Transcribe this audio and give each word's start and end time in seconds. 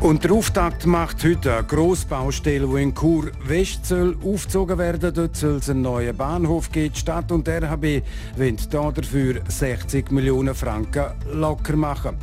Und 0.00 0.24
der 0.24 0.32
Auftakt 0.32 0.86
macht 0.86 1.22
heute 1.24 1.58
eine 1.58 1.66
Grossbaustelle, 1.66 2.66
die 2.66 2.82
in 2.82 2.94
Chur 2.94 3.30
West 3.46 3.84
soll 3.84 4.16
aufgezogen 4.24 4.78
werden. 4.78 5.12
Dort 5.12 5.36
soll 5.36 5.56
es 5.56 5.68
einen 5.68 5.82
neuen 5.82 6.16
Bahnhof 6.16 6.72
geben. 6.72 6.94
Die 6.94 6.98
Stadt 6.98 7.30
und 7.30 7.46
der 7.46 7.62
RHB 7.62 8.02
wollen 8.36 8.56
dafür 8.70 9.42
60 9.46 10.10
Millionen 10.10 10.54
Franken 10.54 11.04
locker 11.34 11.76
machen. 11.76 12.16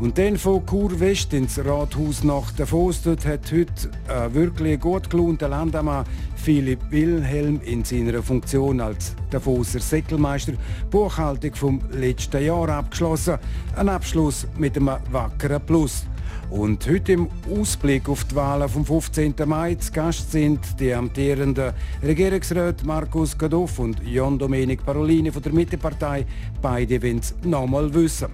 Und 0.00 0.18
dann 0.18 0.36
von 0.36 0.66
Chur 0.66 0.98
West 0.98 1.32
ins 1.32 1.64
Rathaus 1.64 2.24
nach 2.24 2.50
Davos. 2.52 3.02
Dort 3.02 3.24
hat 3.24 3.52
heute 3.52 3.90
ein 4.08 4.34
wirklich 4.34 4.80
gut 4.80 5.08
gelaunter 5.08 5.46
Landammann 5.46 6.04
Philipp 6.34 6.80
Wilhelm 6.90 7.60
in 7.64 7.84
seiner 7.84 8.20
Funktion 8.20 8.80
als 8.80 9.14
Davoser 9.30 9.78
Säckelmeister 9.78 10.54
Buchhaltung 10.90 11.54
vom 11.54 11.80
letzten 11.92 12.44
Jahr 12.44 12.68
abgeschlossen. 12.68 13.38
Ein 13.76 13.90
Abschluss 13.90 14.48
mit 14.58 14.76
einem 14.76 14.90
wackeren 15.12 15.64
Plus. 15.64 16.04
Und 16.52 16.86
heute 16.86 17.12
im 17.12 17.28
Ausblick 17.50 18.10
auf 18.10 18.24
die 18.24 18.34
Wahlen 18.34 18.68
vom 18.68 18.84
15. 18.84 19.34
Mai 19.46 19.74
zu 19.76 19.90
Gast 19.90 20.32
sind 20.32 20.60
die 20.78 20.92
amtierenden 20.92 21.72
Regierungsräte 22.02 22.84
Markus 22.84 23.38
Gadoff 23.38 23.78
und 23.78 24.02
John 24.04 24.38
Domenic 24.38 24.84
Parolini 24.84 25.32
von 25.32 25.40
der 25.40 25.52
Mittepartei. 25.54 26.26
Beide 26.60 27.02
wollen 27.02 27.20
es 27.20 27.34
nochmal 27.42 27.92
wissen. 27.94 28.28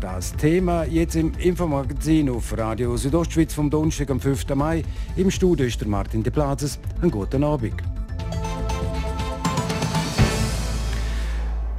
Das 0.00 0.34
Thema 0.34 0.84
jetzt 0.84 1.16
im 1.16 1.32
Infomagazin 1.38 2.30
auf 2.30 2.56
Radio 2.56 2.96
Südostschweiz 2.96 3.52
vom 3.52 3.68
Donnerstag 3.68 4.10
am 4.12 4.20
5. 4.20 4.48
Mai. 4.54 4.82
Im 5.16 5.30
Studio 5.30 5.66
ist 5.66 5.78
der 5.78 5.88
Martin 5.88 6.22
De 6.22 6.32
Plazes. 6.32 6.78
Einen 7.02 7.10
guten 7.10 7.44
Abend. 7.44 7.97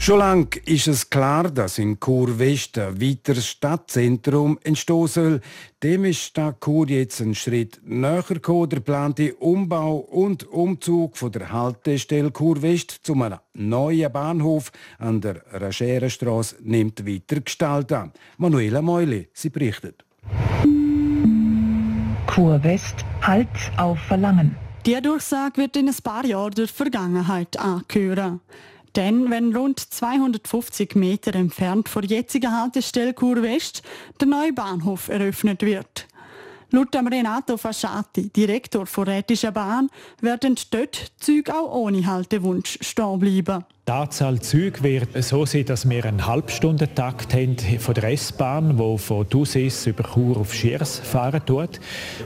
Schon 0.09 0.17
lange 0.17 0.47
ist 0.65 0.87
es 0.87 1.07
klar, 1.07 1.51
dass 1.51 1.77
in 1.77 1.99
Chur 1.99 2.39
West 2.39 2.79
ein 2.79 2.99
weiteres 2.99 3.45
Stadtzentrum 3.45 4.57
entstehen 4.63 5.05
soll. 5.05 5.39
Dem 5.83 6.03
ist 6.05 6.21
Stadt 6.21 6.59
Chur 6.61 6.89
jetzt 6.89 7.21
einen 7.21 7.35
Schritt 7.35 7.79
näher 7.83 8.23
gekommen. 8.27 8.69
Der 8.69 8.79
geplante 8.79 9.35
Umbau 9.35 9.97
und 9.97 10.47
Umzug 10.47 11.15
von 11.15 11.31
der 11.31 11.51
Haltestelle 11.51 12.33
Chur 12.33 12.59
West 12.63 13.01
zu 13.03 13.13
einem 13.13 13.37
neuen 13.53 14.11
Bahnhof 14.11 14.71
an 14.97 15.21
der 15.21 15.43
Rascherenstraße 15.51 16.55
nimmt 16.63 17.05
weiter 17.05 17.41
Gestalt 17.41 17.93
an. 17.93 18.11
Manuela 18.37 18.81
Meuli, 18.81 19.29
sie 19.31 19.51
berichtet. 19.51 20.03
Chur 22.33 22.63
West, 22.63 23.05
Halt 23.21 23.47
auf 23.77 23.99
Verlangen. 24.07 24.55
Die 24.87 24.99
Durchsage 24.99 25.57
wird 25.57 25.77
in 25.77 25.87
ein 25.87 25.95
paar 26.03 26.25
Jahren 26.25 26.55
der 26.55 26.67
Vergangenheit 26.67 27.59
angehören. 27.59 28.39
Denn 28.95 29.29
wenn 29.29 29.55
rund 29.55 29.79
250 29.79 30.95
Meter 30.95 31.35
entfernt 31.35 31.89
vor 31.89 32.03
jetziger 32.03 32.51
Haltestelle 32.51 33.13
Kur 33.13 33.41
West 33.41 33.83
der 34.19 34.27
neue 34.27 34.53
Bahnhof 34.53 35.09
eröffnet 35.09 35.61
wird. 35.61 36.07
Laut 36.71 36.95
Renato 36.95 37.57
Fasciati, 37.57 38.29
Direktor 38.29 38.85
der 38.85 39.07
Rätischer 39.07 39.51
Bahn, 39.51 39.89
werden 40.21 40.55
dort 40.69 41.11
Züge 41.17 41.55
auch 41.55 41.73
ohne 41.73 42.05
Haltewunsch 42.05 42.77
stehen 42.81 43.19
bleiben. 43.19 43.65
Die 43.89 43.93
Anzahl 43.95 44.39
Züge 44.39 44.83
wird 44.83 45.23
so 45.23 45.47
sein, 45.47 45.65
dass 45.65 45.89
wir 45.89 46.05
einen 46.05 46.27
Halbstundentakt 46.27 47.33
haben 47.33 47.57
von 47.79 47.95
der 47.95 48.03
S-Bahn, 48.11 48.77
die 48.77 48.97
von 48.99 49.27
Thusis 49.27 49.87
über 49.87 50.03
Chur 50.03 50.37
auf 50.37 50.53
Schiers 50.53 50.99
fahren 50.99 51.41
tut. 51.43 51.79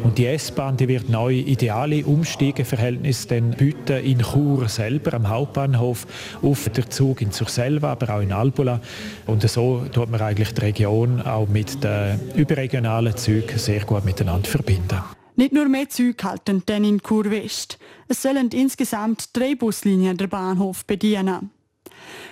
Und 0.03 0.17
die 0.17 0.25
S-Bahn 0.25 0.78
wird 0.78 1.08
neue 1.08 1.38
ideale 1.38 2.05
Umsteigeverhältnisse 2.05 3.30
dann 3.30 3.52
bieten 3.52 4.04
in 4.04 4.20
Chur 4.20 4.67
selber 4.67 5.14
am 5.14 5.30
Hauptbahnhof 5.30 6.05
auf 6.42 6.67
der 6.67 6.89
Zug 6.89 7.21
in 7.21 7.32
Surselva, 7.32 7.93
aber 7.93 8.14
auch 8.14 8.21
in 8.21 8.33
Albula. 8.33 8.82
Und 9.26 9.49
so 9.49 9.86
tut 9.89 10.11
man 10.11 10.20
eigentlich 10.20 10.54
die 10.54 10.59
Region 10.59 11.21
auch 11.21 11.48
mit 11.48 11.82
den 11.82 12.20
überregionalen 12.36 13.15
Zügen 13.15 13.58
sehr 13.58 13.86
gut 13.86 14.04
miteinander 14.04 14.49
verbinden. 14.49 15.02
Nicht 15.38 15.54
nur 15.54 15.70
mehr 15.70 15.88
Züge 15.88 16.26
halten 16.26 16.61
denn 16.67 16.83
in 16.83 17.02
Chur 17.02 17.32
West. 17.32 17.80
Es 18.09 18.21
sollen 18.21 18.49
insgesamt 18.49 19.30
drei 19.32 19.55
Buslinien 19.55 20.17
der 20.17 20.27
Bahnhof 20.27 20.86
bedienen. 20.86 21.52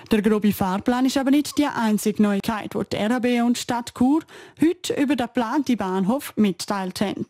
Der 0.09 0.22
grobe 0.22 0.51
Fahrplan 0.51 1.06
ist 1.06 1.17
aber 1.17 1.31
nicht 1.31 1.57
die 1.57 1.66
einzige 1.66 2.23
Neuigkeit, 2.23 2.73
die 2.73 2.89
die 2.91 2.97
RAB 2.97 3.45
und 3.45 3.57
Stadt 3.57 3.94
Chur 3.97 4.22
heute 4.62 4.94
über 4.94 5.16
den 5.16 5.28
geplanten 5.28 5.78
Bahnhof 5.78 6.34
mitteilt 6.35 7.01
haben. 7.01 7.28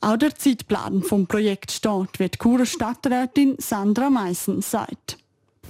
Auch 0.00 0.16
der 0.16 0.34
Zeitplan 0.34 1.02
vom 1.02 1.26
Projekt 1.26 1.70
steht, 1.72 2.18
wie 2.18 2.28
Churer 2.28 2.66
Stadträtin 2.66 3.54
Sandra 3.58 4.10
Meissen 4.10 4.60
sagt. 4.60 5.18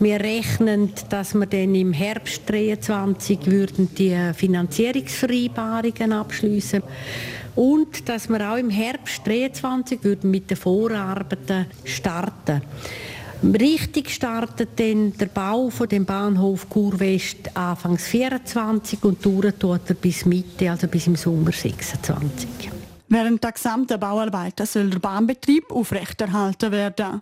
Wir 0.01 0.19
rechnen, 0.19 0.93
dass 1.09 1.35
wir 1.35 1.47
dann 1.47 1.75
im 1.75 1.93
Herbst 1.93 2.47
2023 2.49 3.47
würden 3.47 3.95
die 3.95 4.33
Finanzierungsvereinbarungen 4.35 6.13
abschließen 6.13 6.83
und 7.55 8.09
dass 8.09 8.29
wir 8.29 8.51
auch 8.51 8.57
im 8.57 8.71
Herbst 8.71 9.25
2023 9.25 10.03
würden 10.03 10.33
mit 10.33 10.51
den 10.51 10.57
Vorarbeiten 10.57 11.67
starten. 11.85 12.63
Richtig 13.53 14.11
startet 14.11 14.71
dann 14.81 15.13
der 15.19 15.27
Bau 15.27 15.69
von 15.69 15.89
dem 15.89 16.07
Bahnhof 16.07 16.69
Kurwest 16.69 17.55
Anfangs 17.55 18.07
24 18.07 19.05
und 19.05 19.25
dauert 19.25 19.57
dort 19.59 20.01
bis 20.01 20.25
Mitte, 20.25 20.71
also 20.71 20.89
bis 20.89 21.07
im 21.07 21.17
Sommer 21.17 21.53
26. 21.53 22.71
Während 23.09 23.45
der 23.45 23.53
gesamten 23.53 24.01
Bauarbeiten 24.01 24.67
soll 24.67 24.89
der 24.89 24.99
Bahnbetrieb 24.99 25.71
aufrechterhalten 25.71 26.73
werden. 26.73 27.21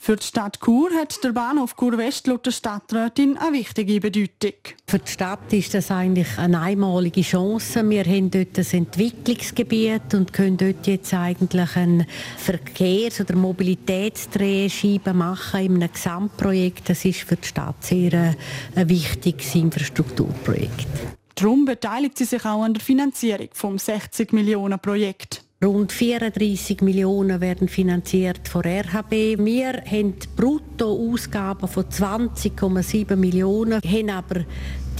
Für 0.00 0.16
die 0.16 0.24
Stadt 0.24 0.60
Chur 0.64 0.90
hat 0.94 1.22
der 1.22 1.32
Bahnhof 1.32 1.74
Chur 1.76 1.98
West 1.98 2.28
laut 2.28 2.46
der 2.46 2.52
Stadträtin 2.52 3.36
eine 3.36 3.58
wichtige 3.58 4.00
Bedeutung. 4.00 4.54
Für 4.86 5.00
die 5.00 5.10
Stadt 5.10 5.52
ist 5.52 5.74
das 5.74 5.90
eigentlich 5.90 6.38
eine 6.38 6.60
einmalige 6.60 7.20
Chance. 7.20 7.88
Wir 7.90 8.04
haben 8.04 8.30
dort 8.30 8.56
ein 8.56 8.66
Entwicklungsgebiet 8.70 10.14
und 10.14 10.32
können 10.32 10.56
dort 10.56 10.86
jetzt 10.86 11.12
eigentlich 11.12 11.76
ein 11.76 12.06
Verkehrs- 12.38 13.20
oder 13.20 13.36
Mobilitätsdrehscheibe 13.36 15.12
machen 15.12 15.60
in 15.60 15.74
einem 15.74 15.92
Gesamtprojekt. 15.92 16.88
Das 16.88 17.04
ist 17.04 17.20
für 17.20 17.36
die 17.36 17.48
Stadt 17.48 17.84
sehr 17.84 18.12
ein, 18.14 18.36
ein 18.76 18.88
wichtiges 18.88 19.54
Infrastrukturprojekt. 19.54 20.86
Darum 21.34 21.64
beteiligt 21.64 22.18
sie 22.18 22.24
sich 22.24 22.44
auch 22.44 22.62
an 22.62 22.74
der 22.74 22.82
Finanzierung 22.82 23.48
vom 23.52 23.78
60 23.78 24.32
Millionen 24.32 24.78
Projekt. 24.78 25.44
Rund 25.64 25.90
34 25.90 26.82
Millionen 26.82 27.40
werden 27.40 27.66
finanziert 27.66 28.46
von 28.46 28.62
RHB. 28.62 29.44
Wir 29.44 29.82
haben 29.90 30.14
Bruttoausgaben 30.36 31.68
von 31.68 31.82
20,7 31.82 33.16
Millionen, 33.16 33.80
haben 33.82 34.10
aber 34.10 34.44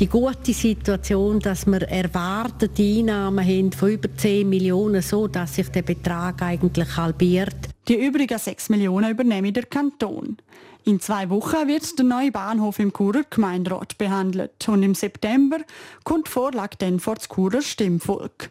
die 0.01 0.09
gute 0.09 0.53
Situation, 0.53 1.39
dass 1.39 1.65
wir 1.65 1.83
erwartete 1.83 2.83
Einnahmen 2.83 3.47
haben 3.47 3.71
von 3.71 3.91
über 3.91 4.09
10 4.13 4.49
Millionen, 4.49 5.01
so 5.01 5.29
dass 5.29 5.55
sich 5.55 5.69
der 5.69 5.83
Betrag 5.83 6.43
eigentlich 6.43 6.97
halbiert. 6.97 7.69
Die 7.87 8.05
übrigen 8.05 8.37
6 8.37 8.71
Millionen 8.71 9.13
übernehme 9.13 9.53
der 9.53 9.67
Kanton. 9.67 10.39
In 10.85 10.99
zwei 10.99 11.31
Wochen 11.31 11.69
wird 11.69 11.97
der 11.97 12.05
neue 12.05 12.33
Bahnhof 12.33 12.81
im 12.81 12.93
Churer 12.93 13.23
Gemeinderat 13.31 13.97
behandelt 13.97 14.69
und 14.69 14.83
im 14.83 14.97
September 14.97 15.59
kommt 16.03 16.27
die 16.27 16.33
Vorlage 16.33 16.77
dann 16.79 16.99
vor 16.99 17.15
das 17.15 17.29
Churer 17.29 17.63
Stimmvolk. 17.63 18.51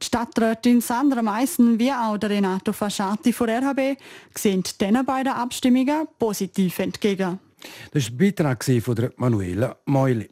Die 0.00 0.06
Stadträtin 0.06 0.80
Sandra 0.80 1.20
Meissen 1.20 1.78
wie 1.78 1.92
auch 1.92 2.16
der 2.16 2.30
Renato 2.30 2.72
Fasciati 2.72 3.32
von 3.32 3.50
RHB 3.50 4.00
sehen 4.34 4.62
diesen 4.62 5.04
beiden 5.04 5.32
Abstimmungen 5.32 6.08
positiv 6.18 6.78
entgegen. 6.78 7.38
Das 7.92 8.04
war 8.04 8.10
ein 8.10 8.16
Beitrag 8.16 8.64
von 8.64 9.10
Manuela 9.16 9.76
Meuli. 9.84 10.28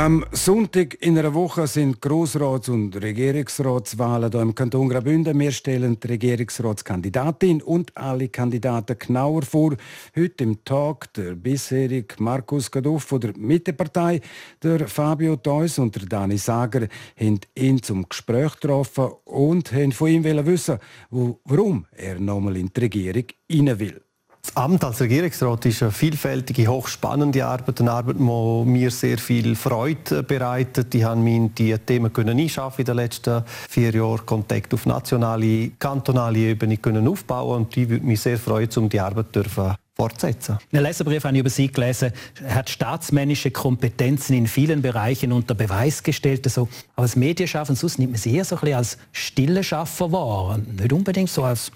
Am 0.00 0.24
Sonntag 0.32 0.96
in 1.02 1.18
einer 1.18 1.34
Woche 1.34 1.66
sind 1.66 2.00
Grossrats- 2.00 2.70
und 2.70 2.96
Regierungsratswahlen 3.02 4.30
hier 4.30 4.40
im 4.40 4.54
Kanton 4.54 4.88
Graubünden. 4.88 5.38
Wir 5.38 5.52
stellen 5.52 6.00
die 6.00 6.06
Regierungsratskandidatin 6.06 7.60
und 7.60 7.94
alle 7.94 8.30
Kandidaten 8.30 8.98
genauer 8.98 9.42
vor. 9.42 9.76
Heute 10.16 10.44
im 10.44 10.64
Tag 10.64 11.12
der 11.12 11.34
bisherige 11.34 12.14
Markus 12.18 12.70
Gaduff 12.70 13.04
von 13.04 13.20
der 13.20 13.36
Mittepartei, 13.36 14.22
der 14.62 14.88
Fabio 14.88 15.36
Theus 15.36 15.78
und 15.78 15.94
der 15.94 16.06
Dani 16.06 16.38
Sager 16.38 16.88
haben 17.20 17.40
ihn 17.54 17.82
zum 17.82 18.08
Gespräch 18.08 18.54
getroffen 18.58 19.10
und 19.24 19.70
haben 19.70 19.92
von 19.92 20.08
ihm 20.08 20.24
wissen, 20.24 20.78
warum 21.10 21.84
er 21.94 22.18
nochmal 22.18 22.56
in 22.56 22.72
die 22.74 22.80
Regierung 22.80 23.24
rein 23.52 23.78
will. 23.78 24.00
Das 24.42 24.56
Amt 24.56 24.82
als 24.84 25.00
Regierungsrat 25.00 25.66
ist 25.66 25.82
eine 25.82 25.92
vielfältige, 25.92 26.66
hochspannende 26.66 27.44
Arbeit, 27.44 27.80
eine 27.80 27.92
Arbeit, 27.92 28.16
die 28.18 28.22
mir 28.22 28.90
sehr 28.90 29.18
viel 29.18 29.54
Freude 29.54 30.22
bereitet. 30.22 30.94
Ich 30.94 31.04
habe 31.04 31.20
mich 31.20 31.52
die 31.54 31.76
Themen 31.78 32.12
können 32.12 32.38
einschaffen 32.38 32.80
in 32.80 32.86
den 32.86 32.96
letzten 32.96 33.44
vier 33.68 33.94
Jahren, 33.94 34.24
Kontakt 34.24 34.72
auf 34.74 34.86
nationale, 34.86 35.70
kantonale 35.78 36.38
Ebene 36.38 36.78
können 36.78 37.06
aufbauen 37.06 37.62
und 37.62 37.76
ich 37.76 37.88
würde 37.88 38.04
mich 38.04 38.20
sehr 38.20 38.38
freuen, 38.38 38.70
um 38.76 38.88
die 38.88 38.98
Arbeit 38.98 39.34
dürfen 39.34 39.74
fortsetzen. 39.94 40.58
In 40.72 40.80
Leserbrief 40.80 41.24
habe 41.24 41.34
ich 41.34 41.40
über 41.40 41.50
Sie 41.50 41.70
gelesen, 41.70 42.12
er 42.42 42.54
hat 42.54 42.70
staatsmännische 42.70 43.50
Kompetenzen 43.50 44.34
in 44.34 44.46
vielen 44.46 44.80
Bereichen 44.80 45.30
unter 45.30 45.54
Beweis 45.54 46.02
gestellt. 46.02 46.46
Also, 46.46 46.68
aber 46.96 47.02
als 47.02 47.16
Medienschaffender 47.16 47.78
sonst 47.78 47.98
nimmt 47.98 48.12
man 48.12 48.18
Sie 48.18 48.34
eher 48.34 48.46
so 48.46 48.56
ein 48.56 48.60
bisschen 48.60 48.76
als 48.78 48.98
stille 49.12 49.62
Schaffer 49.62 50.10
wahr, 50.10 50.58
nicht 50.58 50.92
unbedingt 50.92 51.28
so 51.28 51.44
als 51.44 51.70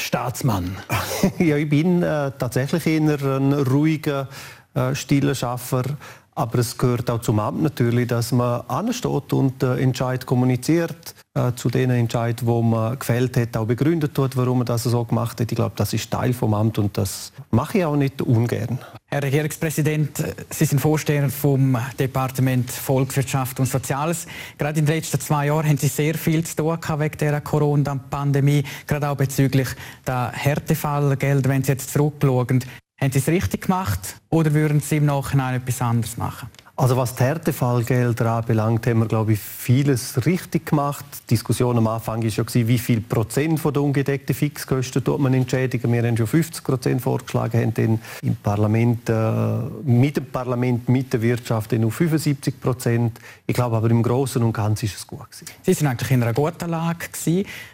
Staatsmann. 0.00 0.76
ja, 1.38 1.56
ich 1.56 1.68
bin 1.68 2.02
äh, 2.02 2.32
tatsächlich 2.38 2.86
eher 2.86 3.22
ein 3.22 3.52
ruhiger, 3.52 4.28
äh, 4.74 4.94
stiller 4.94 5.34
Schaffer. 5.34 5.84
Aber 6.34 6.58
es 6.60 6.78
gehört 6.78 7.10
auch 7.10 7.20
zum 7.20 7.38
Amt 7.38 7.62
natürlich, 7.62 8.06
dass 8.06 8.32
man 8.32 8.62
ansteht 8.68 9.32
und 9.32 9.62
äh, 9.62 9.76
Entscheid 9.76 10.24
kommuniziert, 10.24 11.14
äh, 11.34 11.52
zu 11.54 11.68
den 11.68 11.90
Entscheid, 11.90 12.46
wo 12.46 12.62
man 12.62 12.98
gefällt 12.98 13.36
hat, 13.36 13.56
auch 13.56 13.66
begründet 13.66 14.18
hat, 14.18 14.36
warum 14.36 14.58
man 14.58 14.66
das 14.66 14.84
so 14.84 15.04
gemacht 15.04 15.40
hat. 15.40 15.52
Ich 15.52 15.56
glaube, 15.56 15.74
das 15.76 15.92
ist 15.92 16.10
Teil 16.10 16.32
vom 16.32 16.54
Amt 16.54 16.78
und 16.78 16.96
das 16.96 17.32
mache 17.50 17.78
ich 17.78 17.84
auch 17.84 17.96
nicht 17.96 18.22
ungern. 18.22 18.78
Herr 19.12 19.24
Regierungspräsident, 19.24 20.22
Sie 20.50 20.64
sind 20.64 20.78
Vorsteher 20.78 21.28
vom 21.30 21.76
Departement 21.98 22.70
Volkswirtschaft 22.70 23.58
und 23.58 23.66
Soziales. 23.66 24.28
Gerade 24.56 24.78
in 24.78 24.86
den 24.86 24.94
letzten 24.94 25.18
zwei 25.18 25.46
Jahren 25.46 25.66
haben 25.66 25.78
Sie 25.78 25.88
sehr 25.88 26.14
viel 26.14 26.44
zu 26.44 26.54
tun 26.54 26.78
wegen 26.78 27.18
der 27.18 27.40
Corona-Pandemie, 27.40 28.62
gerade 28.86 29.08
auch 29.08 29.16
bezüglich 29.16 29.66
der 30.06 30.30
Härtefallgelder, 30.32 31.50
wenn 31.50 31.64
Sie 31.64 31.72
jetzt 31.72 31.92
zurückschauen. 31.92 32.64
Haben 33.00 33.12
Sie 33.12 33.18
es 33.18 33.26
richtig 33.26 33.62
gemacht 33.62 34.14
oder 34.28 34.54
würden 34.54 34.78
Sie 34.78 34.98
im 34.98 35.06
Nachhinein 35.06 35.56
etwas 35.56 35.82
anderes 35.82 36.16
machen? 36.16 36.48
Also 36.80 36.96
was 36.96 37.14
die 37.14 37.24
Härtefallgelder 37.24 38.36
anbelangt, 38.36 38.86
haben 38.86 39.00
wir 39.00 39.06
glaube 39.06 39.34
ich 39.34 39.38
vieles 39.38 40.24
richtig 40.24 40.64
gemacht. 40.64 41.04
Die 41.24 41.34
Diskussion 41.34 41.76
am 41.76 41.86
Anfang 41.86 42.22
war 42.22 42.30
ja 42.30 42.66
wie 42.66 42.78
viel 42.78 43.02
Prozent 43.02 43.60
von 43.60 43.74
der 43.74 43.82
ungedeckten 43.82 44.34
Fixkosten 44.34 45.04
tut 45.04 45.20
man 45.20 45.34
entschädigen. 45.34 45.92
Wir 45.92 46.02
haben 46.02 46.16
schon 46.16 46.26
50 46.26 46.64
Prozent 46.64 47.02
vorgeschlagen, 47.02 47.60
haben 47.60 47.74
dann 47.74 48.00
im 48.22 48.34
Parlament 48.36 49.10
äh, 49.10 49.58
mit 49.84 50.16
dem 50.16 50.24
Parlament 50.24 50.88
mit 50.88 51.12
der 51.12 51.20
Wirtschaft 51.20 51.70
dann 51.70 51.84
auf 51.84 51.96
75 51.96 52.58
Prozent. 52.58 53.18
Ich 53.46 53.54
glaube 53.54 53.76
aber 53.76 53.90
im 53.90 54.02
Großen 54.02 54.42
und 54.42 54.54
Ganzen 54.54 54.86
ist 54.86 54.96
es 54.96 55.06
gut 55.06 55.30
gewesen. 55.30 55.48
Sie 55.60 55.74
sind 55.74 55.86
eigentlich 55.86 56.10
in 56.12 56.22
einer 56.22 56.32
guten 56.32 56.70
Lage. 56.70 57.08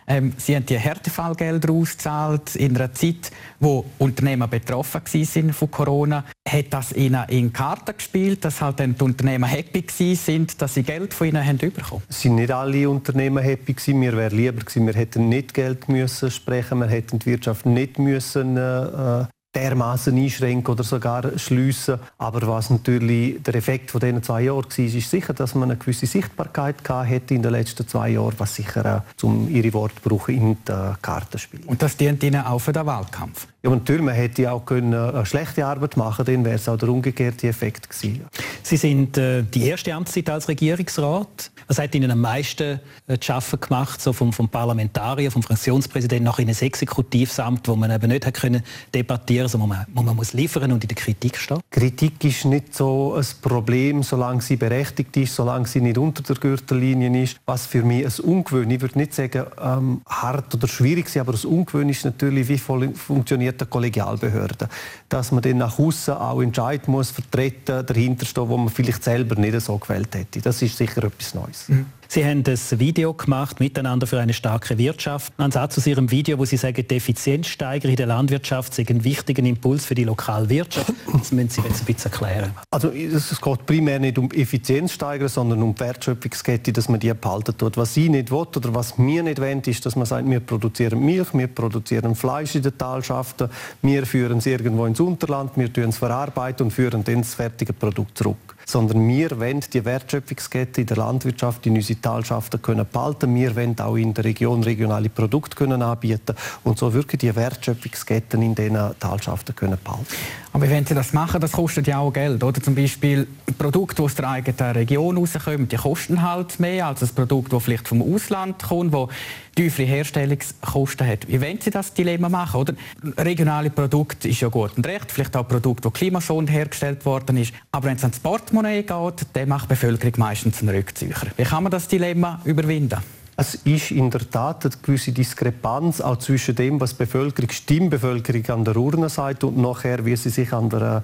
Ähm, 0.09 0.33
Sie 0.37 0.57
haben 0.57 0.67
die 0.67 0.79
Härtefallgelder 0.79 1.73
ausgezahlt 1.73 2.57
in 2.57 2.77
einer 2.77 2.93
Zeit, 2.93 3.31
wo 3.61 3.85
Unternehmer 3.99 4.49
betroffen 4.49 5.01
waren 5.05 5.53
von 5.53 5.71
Corona. 5.71 6.25
Hat 6.49 6.67
das 6.71 6.93
Ihnen 6.93 7.25
in 7.29 7.53
Karten 7.53 7.97
gespielt, 7.97 8.45
dass 8.45 8.61
halt 8.61 8.81
dann 8.81 8.96
die 8.97 9.05
Unternehmer 9.05 9.47
happy 9.47 10.15
sind, 10.15 10.61
dass 10.61 10.75
sie 10.75 10.83
Geld 10.83 11.15
von 11.15 11.29
Ihnen 11.29 11.45
haben 11.45 11.59
bekommen? 11.59 12.03
Sind 12.09 12.37
nicht 12.37 12.51
alle 12.51 12.89
Unternehmer 12.89 13.41
happy 13.41 13.75
gewesen. 13.75 13.99
Mir 13.99 14.17
wäre 14.17 14.35
lieber 14.35 14.61
gewesen, 14.61 14.87
wir 14.87 14.95
hätten 14.95 15.29
nicht 15.29 15.55
Geld 15.55 15.89
müssen 15.89 16.31
sprechen, 16.31 16.79
wir 16.79 16.89
hätten 16.89 17.19
die 17.19 17.27
Wirtschaft 17.27 17.67
nicht 17.67 17.99
müssen 17.99 18.57
äh, 18.57 19.27
dermaßen 19.57 20.17
einschränken 20.17 20.73
oder 20.73 20.85
sogar 20.85 21.39
schliessen. 21.39 21.99
Aber 22.19 22.47
was 22.47 22.69
natürlich 22.71 23.43
der 23.43 23.55
Effekt 23.55 23.91
von 23.91 24.01
diesen 24.01 24.23
zwei 24.23 24.43
Jahren 24.43 24.65
war, 24.65 24.85
ist 24.85 25.11
sicher, 25.11 25.33
dass 25.33 25.55
man 25.55 25.71
eine 25.71 25.79
gewisse 25.79 26.07
Sichtbarkeit 26.07 26.77
hätte 27.05 27.35
in 27.35 27.43
den 27.43 27.53
letzten 27.53 27.89
zwei 27.89 28.11
Jahren, 28.11 28.35
was 28.39 28.55
sicher 28.55 29.03
auch, 29.03 29.25
um 29.25 29.49
ihre 29.49 29.73
Worte 29.73 29.97
brauchen, 30.05 30.35
in 30.35 30.59
den 30.65 30.97
Karten 31.01 31.39
spielt. 31.39 31.67
Und 31.67 31.83
das 31.83 31.97
dient 31.97 32.23
Ihnen 32.23 32.45
auch 32.45 32.59
für 32.59 32.73
den 32.73 32.85
Wahlkampf? 32.85 33.47
Ja, 33.67 33.73
natürlich, 33.73 34.03
man 34.03 34.15
hätte 34.15 34.53
auch 34.53 34.65
können 34.65 34.95
eine 34.95 35.27
schlechte 35.27 35.67
Arbeit 35.67 35.97
machen 35.97 36.25
können, 36.25 36.45
dann 36.45 36.45
wäre 36.45 36.55
es 36.55 36.69
auch 36.69 36.77
der 36.77 36.89
umgekehrte 36.89 37.49
Effekt 37.49 37.91
gewesen. 37.91 38.25
Sie 38.63 38.77
sind 38.77 39.19
äh, 39.19 39.43
die 39.43 39.67
erste 39.67 39.93
Amtszeit 39.93 40.31
als 40.31 40.47
Regierungsrat. 40.47 41.51
Was 41.67 41.81
hat 41.81 41.93
Ihnen 41.97 42.13
am 42.13 42.21
meisten 42.21 42.79
äh, 43.09 43.19
zu 43.19 43.27
schaffen 43.27 43.59
gemacht, 43.59 44.01
so 44.01 44.13
vom, 44.13 44.33
vom 44.33 44.49
Parlamentarier, 44.49 45.33
vom 45.33 45.43
Fraktionspräsidenten 45.43 46.25
nach 46.25 46.39
in 46.39 46.49
ein 46.49 46.55
Exekutivsamt, 46.57 47.67
wo 47.67 47.75
man 47.75 47.91
eben 47.91 48.09
nicht 48.09 48.25
hat 48.25 48.35
können 48.35 48.63
debattieren, 48.95 49.49
sondern 49.49 49.69
wo 49.69 49.75
man, 49.75 49.87
wo 49.93 50.03
man 50.03 50.15
muss 50.15 50.33
liefern 50.33 50.71
und 50.71 50.85
in 50.85 50.89
der 50.89 50.97
Kritik 50.97 51.37
stehen? 51.37 51.59
Kritik 51.69 52.23
ist 52.23 52.45
nicht 52.45 52.73
so 52.73 53.15
ein 53.15 53.27
Problem, 53.43 54.05
solange 54.05 54.43
sie 54.43 54.55
berechtigt 54.55 55.17
ist, 55.17 55.35
solange 55.35 55.67
sie 55.67 55.81
nicht 55.81 55.99
unter 55.99 56.23
der 56.23 56.37
Gürtellinie 56.37 57.25
ist. 57.25 57.37
Was 57.47 57.67
für 57.67 57.83
mich 57.83 58.07
ein 58.07 58.25
Ungewöhn, 58.25 58.71
ich 58.71 58.81
würde 58.81 58.97
nicht 58.97 59.13
sagen 59.13 59.47
ähm, 59.61 60.03
hart 60.07 60.55
oder 60.55 60.69
schwierig 60.69 61.07
aber 61.19 61.33
das 61.33 61.45
Ungewöhn 61.45 61.89
ist 61.89 62.05
natürlich, 62.05 62.49
wie 62.49 62.59
funktioniert 62.59 63.56
der 63.61 63.67
Kollegialbehörde. 63.67 64.69
Dass 65.09 65.33
man 65.33 65.43
dann 65.43 65.59
nach 65.59 65.79
außen 65.79 66.15
auch 66.15 66.41
entscheiden 66.41 66.93
muss, 66.93 67.11
vertreten, 67.11 67.85
dahinter 67.85 68.27
stehen, 68.27 68.49
wo 68.49 68.57
man 68.57 68.69
vielleicht 68.69 69.05
selber 69.05 69.37
nicht 69.37 69.61
so 69.61 69.79
gewählt 69.79 70.15
hätte. 70.15 70.41
Das 70.41 70.63
ist 70.63 70.77
sicher 70.77 71.05
etwas 71.05 71.35
Neues. 71.35 71.69
Mhm. 71.69 71.87
Sie 72.09 72.25
haben 72.25 72.45
das 72.45 72.79
Video 72.79 73.13
gemacht, 73.15 73.59
Miteinander 73.59 74.07
für 74.07 74.21
eine 74.21 74.33
starke 74.33 74.79
Wirtschaft. 74.79 75.33
Ein 75.39 75.51
Satz 75.51 75.77
aus 75.77 75.87
Ihrem 75.87 76.11
Video, 76.11 76.39
wo 76.39 76.45
Sie 76.45 76.57
sagen, 76.57 76.87
die 76.89 76.97
Effizienzsteigerung 76.97 77.91
in 77.91 77.97
der 77.97 78.07
Landwirtschaft 78.07 78.75
sei 78.75 78.87
ein 78.89 79.03
wichtiger 79.03 79.43
Impuls 79.43 79.85
für 79.85 79.95
die 79.95 80.05
lokale 80.05 80.49
Wirtschaft. 80.49 80.93
Das 81.13 81.33
müssen 81.33 81.49
Sie 81.49 81.61
jetzt 81.63 81.81
ein 81.81 81.87
bisschen 81.87 82.13
erklären. 82.13 82.53
Also 82.71 82.91
es 82.91 83.41
geht 83.41 83.67
primär 83.67 83.99
nicht 83.99 84.19
um 84.19 84.31
Effizienzsteigerung, 84.31 85.29
sondern 85.29 85.63
um 85.63 85.75
die 85.75 85.81
Wertschöpfungskette, 85.81 86.73
dass 86.73 86.89
man 86.89 87.01
die 87.01 87.13
behalten 87.13 87.57
tut. 87.59 87.77
Was 87.77 87.95
Sie 87.95 88.09
nicht 88.09 88.31
will 88.31 88.47
oder 88.55 88.75
was 88.75 88.99
wir 88.99 89.23
nicht 89.23 89.41
wollen, 89.41 89.63
ist, 89.63 89.85
dass 89.85 89.97
man 89.97 90.07
sagt, 90.07 90.31
wir 90.31 90.41
produzieren 90.41 91.01
Milch, 91.01 91.29
wir 91.33 91.49
produzieren 91.49 92.15
Fleisch 92.15 92.55
in 92.55 92.63
den 92.63 92.79
Talschaften, 92.79 93.49
wir 93.83 94.07
führen 94.07 94.39
es 94.39 94.47
irgendwo 94.47 94.87
ins 94.87 95.01
Unterland, 95.01 95.53
wir 95.57 95.73
tun 95.73 95.89
es 95.89 95.99
verarbeiten 95.99 96.67
und 96.67 96.71
führen 96.71 97.03
dann 97.03 97.23
das 97.23 97.35
fertige 97.35 97.73
Produkt 97.73 98.17
zurück 98.17 98.56
sondern 98.69 99.07
wir 99.07 99.39
wollen 99.39 99.61
die 99.73 99.85
Wertschöpfungskette 99.85 100.81
in 100.81 100.89
der 100.89 100.97
Landwirtschaft 100.97 101.65
in 101.67 101.77
unsere 101.77 102.01
Talschaften 102.01 102.61
können 102.61 102.85
behalten. 102.93 103.33
Wir 103.33 103.55
wollen 103.55 103.79
auch 103.79 103.95
in 103.95 104.13
der 104.13 104.25
Region 104.25 104.65
regionale 104.65 105.09
Produkte 105.09 105.57
können 105.57 105.83
anbieten 105.83 106.35
und 106.65 106.77
so 106.77 106.93
wirklich 106.93 107.21
die 107.21 107.35
Wertschöpfungsketten 107.35 108.43
in 108.43 108.57
diesen 108.57 108.77
Talschaften 108.99 109.55
können 109.55 109.79
behalten. 109.83 110.07
Aber 110.53 110.69
wenn 110.69 110.85
Sie 110.85 110.95
das 110.95 111.13
machen, 111.13 111.41
das 111.41 111.53
kostet 111.53 111.87
ja 111.87 111.99
auch 111.99 112.13
Geld, 112.13 112.43
oder? 112.43 112.61
Zum 112.61 112.75
Beispiel 112.75 113.29
Produkte, 113.57 113.97
die 113.97 114.03
aus 114.03 114.15
der 114.17 114.29
eigenen 114.31 114.73
Region 114.73 115.17
rauskommen, 115.17 115.69
die 115.69 115.77
kosten 115.77 116.23
halt 116.23 116.59
mehr 116.59 116.87
als 116.89 117.03
ein 117.03 117.11
Produkt, 117.15 117.53
das 117.53 117.63
vielleicht 117.63 117.87
vom 117.87 118.03
Ausland 118.03 118.63
kommt, 118.63 118.93
wo 118.93 119.09
tiefere 119.57 119.87
Herstellungskosten 119.87 121.07
hat. 121.07 121.27
Wie 121.27 121.41
wollen 121.41 121.59
Sie 121.61 121.71
das 121.71 121.93
Dilemma 121.93 122.29
machen? 122.29 122.61
Oder? 122.61 122.75
Regionale 123.19 123.71
Produkte 123.71 124.29
ist 124.29 124.41
ja 124.41 124.49
gut 124.49 124.77
und 124.77 124.87
recht, 124.87 125.11
vielleicht 125.11 125.35
auch 125.35 125.49
Produkte, 125.49 125.87
wo 125.87 125.91
klimaschonend 125.91 126.51
hergestellt 126.51 127.05
worden 127.05 127.39
ist. 127.39 127.53
Aber 127.73 127.89
wenn 127.89 127.97
es 127.97 128.05
ans 128.05 128.21
Portemonnaie 128.21 128.83
geht, 128.83 129.27
dann 129.33 129.49
macht 129.49 129.65
die 129.65 129.69
Bevölkerung 129.71 130.15
meistens 130.19 130.61
einen 130.61 130.77
Rückzieher. 130.77 131.17
Wie 131.37 131.45
kann 131.45 131.65
man 131.65 131.73
das 131.73 131.89
Dilemma 131.89 132.41
überwinden? 132.45 133.01
Es 133.39 133.55
ist 133.55 133.91
in 133.91 134.11
der 134.11 134.31
Tat 134.31 134.65
eine 134.65 134.75
gewisse 134.81 135.13
Diskrepanz 135.13 136.01
auch 136.01 136.17
zwischen 136.17 136.55
dem, 136.55 136.81
was 136.81 136.93
die 136.93 137.05
Bevölkerung, 137.05 137.51
Stimmbevölkerung 137.51 138.49
an 138.49 138.65
der 138.65 138.77
Urne 138.77 139.11
sagt 139.11 139.45
und 139.45 139.59
nachher, 139.59 140.07
wie 140.07 140.17
sie 140.17 140.31
sich 140.31 140.53
an 140.55 140.71
der 140.71 141.03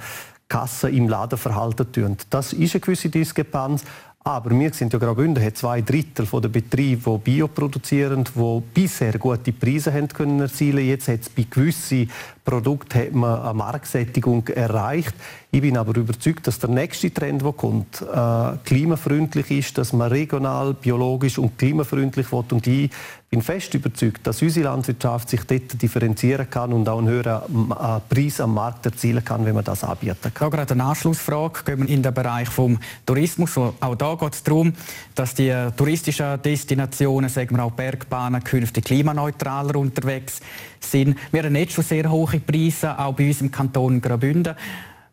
Kasse 0.48 0.90
im 0.90 1.08
Laden 1.08 1.38
verhalten 1.38 1.91
tun. 1.93 2.17
Das 2.31 2.53
ist 2.53 2.74
eine 2.74 2.81
gewisse 2.81 3.08
Diskrepanz. 3.08 3.84
Aber 4.24 4.50
wir 4.50 4.72
sind 4.72 4.93
ja 4.93 5.00
Graubünden 5.00 5.43
hat 5.43 5.56
zwei 5.56 5.81
Drittel 5.81 6.26
der 6.26 6.48
Betriebe, 6.48 7.10
die 7.10 7.31
Bio 7.31 7.48
produzieren, 7.48 8.24
die 8.24 8.62
bisher 8.72 9.19
gute 9.19 9.52
Preise 9.52 9.93
haben 9.93 10.06
können 10.06 10.38
erzielen. 10.38 10.86
Jetzt 10.86 11.08
hat 11.08 11.22
es 11.22 11.29
bei 11.29 11.44
gewissen 11.50 12.08
Produkten 12.44 12.99
hat 12.99 13.13
man 13.13 13.41
eine 13.41 13.55
Marktsättigung 13.55 14.46
erreicht. 14.49 15.15
Ich 15.53 15.61
bin 15.61 15.77
aber 15.77 15.96
überzeugt, 15.96 16.46
dass 16.46 16.58
der 16.58 16.70
nächste 16.70 17.13
Trend, 17.13 17.43
der 17.43 17.53
kommt, 17.53 18.03
äh, 18.03 18.56
klimafreundlich 18.65 19.51
ist, 19.51 19.79
dass 19.79 19.93
man 19.93 20.11
regional, 20.11 20.75
biologisch 20.75 21.39
und 21.39 21.56
klimafreundlich 21.58 22.32
wird. 22.32 22.53
Und 22.53 22.67
ich 22.67 22.91
bin 23.29 23.43
fest 23.43 23.75
überzeugt, 23.75 24.27
dass 24.27 24.43
unsere 24.43 24.65
Landwirtschaft 24.65 25.29
sich 25.29 25.44
dort 25.44 25.81
differenzieren 25.81 26.49
kann 26.51 26.72
und 26.72 26.89
auch 26.89 26.99
einen 26.99 27.08
höheren 27.08 27.70
äh, 27.70 28.01
Preis 28.15 28.41
am 28.41 28.55
Markt 28.55 28.87
erzielen 28.87 29.25
kann, 29.25 29.44
wenn 29.44 29.55
man 29.55 29.65
das 29.65 29.84
anbieten 29.84 30.32
kann. 30.34 30.51
Da 30.51 30.56
gerade 30.56 30.72
eine 30.72 30.84
Anschlussfrage. 30.84 31.65
Gehen 31.65 31.81
wir 31.81 31.89
in 31.89 32.03
den 32.03 32.15
Bereich 32.15 32.49
des 32.49 32.79
Tourismus. 33.06 33.56
Auch 33.56 33.94
da 33.94 34.15
geht 34.15 34.34
es 34.34 34.43
darum, 34.43 34.72
dass 35.15 35.34
die 35.34 35.55
touristischen 35.77 36.43
Destinationen, 36.43 37.31
sagen 37.31 37.56
wir 37.56 37.65
auch 37.65 37.72
Bergbahnen, 37.72 38.43
künftig 38.43 38.87
klimaneutraler 38.87 39.77
unterwegs 39.77 40.39
sind. 40.39 40.71
Wir 40.93 41.43
haben 41.43 41.56
jetzt 41.56 41.72
schon 41.72 41.84
sehr 41.84 42.10
hohe 42.10 42.41
Preise, 42.41 42.98
auch 42.98 43.15
bei 43.15 43.29
uns 43.29 43.41
im 43.41 43.51
Kanton 43.51 44.01
Graubünden 44.01 44.55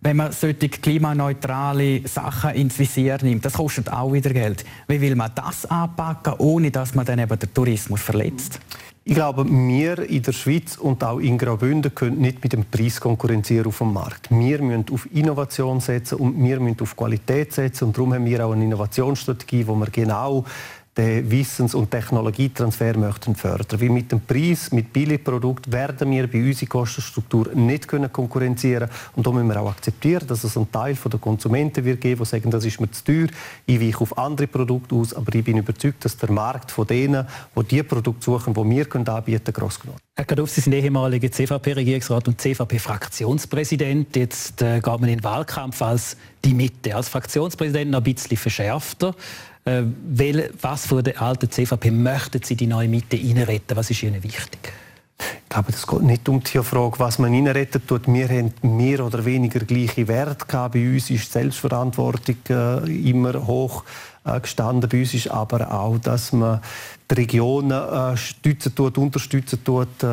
wenn 0.02 0.18
man 0.18 0.32
solche 0.32 0.70
klimaneutrale 0.70 2.08
Sachen 2.08 2.52
ins 2.52 2.80
Visier 2.80 3.18
nimmt, 3.22 3.44
das 3.44 3.54
kostet 3.54 3.92
auch 3.92 4.14
wieder 4.14 4.30
Geld. 4.30 4.64
Wie 4.88 5.02
will 5.02 5.16
man 5.16 5.32
das 5.36 5.66
anpacken, 5.66 6.36
ohne 6.38 6.72
dass 6.72 6.96
man 6.96 7.06
dann 7.06 7.20
eben 7.20 7.38
den 7.38 7.54
Tourismus 7.54 8.02
verletzt? 8.02 8.60
Ich 9.04 9.16
glaube, 9.16 9.44
wir 9.50 10.08
in 10.08 10.22
der 10.22 10.34
Schweiz 10.34 10.78
und 10.78 11.04
auch 11.04 11.20
in 11.20 11.38
Graubünden 11.38 11.96
können 11.96 12.20
nicht 12.20 12.44
mit 12.44 12.54
dem 12.54 12.66
Preis 12.66 13.02
konkurrenzieren 13.02 13.66
auf 13.66 13.80
dem 13.80 13.92
Markt. 13.92 14.30
Wir 14.30 14.62
müssen 14.62 14.86
auf 14.94 15.08
Innovation 15.12 15.80
setzen 15.80 16.20
und 16.20 16.44
wir 16.44 16.60
müssen 16.60 16.82
auf 16.82 16.96
Qualität 16.96 17.52
setzen 17.52 17.86
und 17.86 17.98
darum 17.98 18.14
haben 18.14 18.26
wir 18.26 18.46
auch 18.46 18.52
eine 18.52 18.64
Innovationsstrategie, 18.64 19.66
wo 19.66 19.76
wir 19.76 19.88
genau 19.88 20.46
den 21.00 21.32
Wissens- 21.32 21.74
und 21.74 21.90
Technologietransfer 21.90 22.98
möchten 22.98 23.34
fördern. 23.34 23.80
Weil 23.80 23.90
mit 23.90 24.12
dem 24.12 24.20
Preis, 24.20 24.72
mit 24.72 24.92
Billigprodukt 24.92 25.72
werden 25.72 26.12
wir 26.12 26.28
bei 26.28 26.44
unserer 26.44 26.68
Kostenstruktur 26.68 27.56
nicht 27.56 27.88
können 27.88 28.12
konkurrenzieren 28.12 28.90
und 29.16 29.26
da 29.26 29.32
müssen 29.32 29.48
wir 29.48 29.62
auch 29.62 29.70
akzeptieren, 29.70 30.28
dass 30.28 30.44
es 30.44 30.58
einen 30.58 30.70
Teil 30.72 30.96
der 30.96 31.20
Konsumenten 31.20 31.86
wird 31.86 32.02
geben, 32.02 32.22
die 32.22 32.30
sagen, 32.30 32.52
das 32.52 32.66
ist 32.66 32.82
mir 32.82 32.92
zu 32.92 33.04
teuer, 33.06 33.28
ich 33.66 33.80
weiche 33.80 34.02
auf 34.02 34.18
andere 34.18 34.48
Produkte 34.48 34.96
aus, 34.96 35.14
aber 35.14 35.34
ich 35.34 35.46
bin 35.46 35.58
überzeugt, 35.58 36.04
dass 36.04 36.18
der 36.18 36.32
Markt 36.32 36.70
von 36.70 36.86
denen, 36.86 37.26
die 37.56 37.64
die 37.64 37.84
Produkte 37.84 38.26
suchen, 38.26 38.54
die 38.54 38.70
wir 38.70 38.86
können 38.86 39.08
anbieten 39.08 39.54
können, 39.54 39.54
gross 39.54 39.80
genug 39.80 39.96
Herr 40.20 40.26
Kaduf, 40.26 40.50
Sie 40.50 40.60
sind 40.60 40.74
ehemaliger 40.74 41.32
CVP-Regierungsrat 41.32 42.28
und 42.28 42.42
CVP-Fraktionspräsident. 42.42 44.18
Jetzt 44.18 44.62
äh, 44.62 44.82
geht 44.82 44.86
man 44.86 45.04
in 45.04 45.20
den 45.20 45.24
Wahlkampf 45.24 45.82
als 45.82 46.18
die 46.44 46.54
Mitte, 46.54 46.94
als 46.94 47.08
Fraktionspräsident 47.08 47.90
noch 47.92 48.00
ein 48.00 48.04
bisschen 48.04 48.36
verschärfter. 48.36 49.16
Äh, 49.66 49.84
was 50.62 50.88
von 50.88 51.04
der 51.04 51.22
alten 51.22 51.52
CVP 51.52 51.92
möchten 51.92 52.42
Sie 52.44 52.56
die 52.56 52.68
neue 52.68 52.88
Mitte 52.88 53.18
reinretten? 53.18 53.76
Was 53.76 53.90
ist 53.90 54.04
Ihnen 54.04 54.24
wichtig? 54.24 54.74
Ich 55.20 55.50
glaube, 55.50 55.72
es 55.72 55.86
geht 55.86 56.02
nicht 56.02 56.30
um 56.30 56.42
die 56.42 56.60
Frage, 56.60 57.00
was 57.00 57.20
man 57.20 57.34
reinretten 57.34 57.86
tut. 57.86 58.08
Wir 58.08 58.30
haben 58.30 58.54
mehr 58.62 59.06
oder 59.06 59.26
weniger 59.26 59.60
gleiche 59.60 60.08
Werte. 60.08 60.46
Bei 60.70 60.94
uns 60.94 61.10
ist 61.10 61.32
Selbstverantwortung 61.32 62.38
äh, 62.50 63.10
immer 63.10 63.46
hoch 63.46 63.84
gestanden. 64.38 64.90
Bei 64.90 65.00
uns 65.00 65.14
ist 65.14 65.30
aber 65.30 65.72
auch, 65.74 65.98
dass 65.98 66.32
man 66.32 66.62
die 67.10 67.16
Regionen 67.16 67.72
äh, 67.72 68.16
stützen 68.16 68.76
tut, 68.76 68.98
unterstützen 68.98 69.64
tut, 69.64 70.04
äh, 70.04 70.08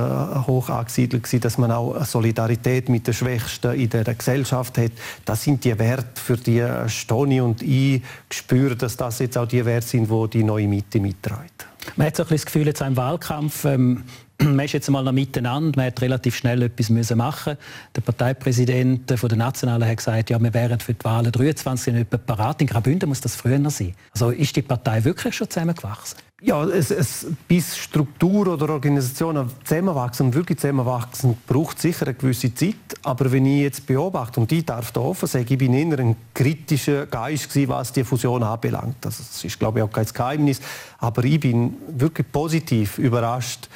hoch 0.46 0.70
angesiedelt 0.70 1.24
gewesen, 1.24 1.40
dass 1.40 1.58
man 1.58 1.70
auch 1.70 2.02
Solidarität 2.04 2.88
mit 2.88 3.06
den 3.06 3.14
Schwächsten 3.14 3.74
in 3.74 3.90
der 3.90 4.04
Gesellschaft 4.04 4.78
hat. 4.78 4.92
Das 5.24 5.42
sind 5.42 5.64
die 5.64 5.78
Werte, 5.78 6.20
für 6.20 6.36
die 6.36 6.64
Stoni 6.86 7.40
und 7.40 7.62
ich 7.62 8.02
spüre, 8.30 8.76
dass 8.76 8.96
das 8.96 9.18
jetzt 9.18 9.36
auch 9.36 9.46
die 9.46 9.64
Werte 9.64 9.86
sind, 9.86 10.10
die 10.10 10.28
die 10.30 10.44
neue 10.44 10.66
Mitte 10.66 10.98
mitträgt. 11.00 11.66
Man 11.94 12.08
hat 12.08 12.16
so 12.16 12.24
ein 12.24 12.28
das 12.30 12.46
Gefühl, 12.46 12.66
jetzt 12.66 12.80
im 12.80 12.96
Wahlkampf, 12.96 13.64
ähm, 13.64 14.02
man 14.40 14.60
ist 14.60 14.72
jetzt 14.72 14.90
mal 14.90 15.02
noch 15.02 15.12
miteinander, 15.12 15.72
man 15.76 15.86
hat 15.86 16.00
relativ 16.02 16.36
schnell 16.36 16.62
etwas 16.62 16.90
müssen 16.90 17.18
machen. 17.18 17.56
Der 17.94 18.00
Parteipräsident 18.02 19.18
von 19.18 19.28
der 19.28 19.38
Nationalen 19.38 19.88
hat 19.88 19.96
gesagt, 19.96 20.30
ja, 20.30 20.42
wir 20.42 20.52
wären 20.52 20.80
für 20.80 20.94
die 20.94 21.04
Wahlen 21.04 21.32
23 21.32 21.94
nicht 21.94 22.26
parat. 22.26 22.60
In 22.60 22.66
Graubünden 22.66 23.08
muss 23.08 23.20
das 23.20 23.36
früher 23.36 23.70
sein. 23.70 23.94
Also 24.12 24.30
ist 24.30 24.54
die 24.56 24.62
Partei 24.62 25.04
wirklich 25.04 25.34
schon 25.34 25.48
zusammengewachsen? 25.48 26.18
Ja, 26.42 26.62
es, 26.64 26.90
es, 26.90 27.26
bis 27.48 27.78
Struktur 27.78 28.48
oder 28.48 28.68
Organisationen 28.68 29.48
zusammenwachsen 29.64 30.34
wirklich 30.34 30.58
zusammenwachsen, 30.58 31.34
braucht 31.46 31.80
sicher 31.80 32.04
eine 32.04 32.14
gewisse 32.14 32.54
Zeit. 32.54 32.74
Aber 33.02 33.32
wenn 33.32 33.46
ich 33.46 33.62
jetzt 33.62 33.86
beobachte, 33.86 34.40
und 34.40 34.52
ich 34.52 34.66
darf 34.66 34.92
da 34.92 35.00
offen 35.00 35.26
sagen, 35.26 35.46
ich 35.48 35.56
bin 35.56 35.72
eher 35.72 35.98
ein 35.98 36.14
kritischer 36.34 37.06
Geist 37.06 37.48
gewesen, 37.48 37.70
was 37.70 37.90
die 37.90 38.04
Fusion 38.04 38.42
anbelangt. 38.42 38.96
Das 39.00 39.42
ist, 39.42 39.58
glaube 39.58 39.78
ich, 39.78 39.84
auch 39.86 39.90
kein 39.90 40.04
Geheimnis. 40.04 40.60
Aber 40.98 41.24
ich 41.24 41.40
bin 41.40 41.74
wirklich 41.88 42.30
positiv 42.30 42.98
überrascht, 42.98 43.70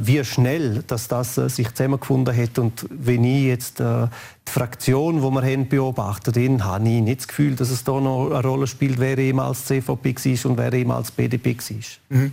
wie 0.00 0.22
schnell 0.24 0.82
dass 0.86 1.08
das 1.08 1.38
äh, 1.38 1.48
sich 1.48 1.70
zusammengefunden 1.74 2.36
hat. 2.36 2.58
Und 2.58 2.86
wenn 2.90 3.24
ich 3.24 3.44
jetzt 3.44 3.80
äh, 3.80 4.08
die 4.46 4.52
Fraktion, 4.52 5.16
die 5.16 5.22
wir 5.22 5.42
haben, 5.42 5.68
beobachte, 5.68 6.32
dann 6.32 6.64
habe 6.64 6.88
ich 6.88 7.00
nicht 7.00 7.20
das 7.20 7.28
Gefühl, 7.28 7.56
dass 7.56 7.70
es 7.70 7.82
da 7.82 8.00
noch 8.00 8.30
eine 8.30 8.42
Rolle 8.42 8.66
spielt, 8.66 8.98
wer 8.98 9.16
ehemals 9.16 9.64
CVP 9.64 10.14
war 10.14 10.50
und 10.50 10.58
wer 10.58 10.72
ehemals 10.72 11.10
BDP 11.10 11.56
war. 11.56 12.18
Mhm. 12.18 12.32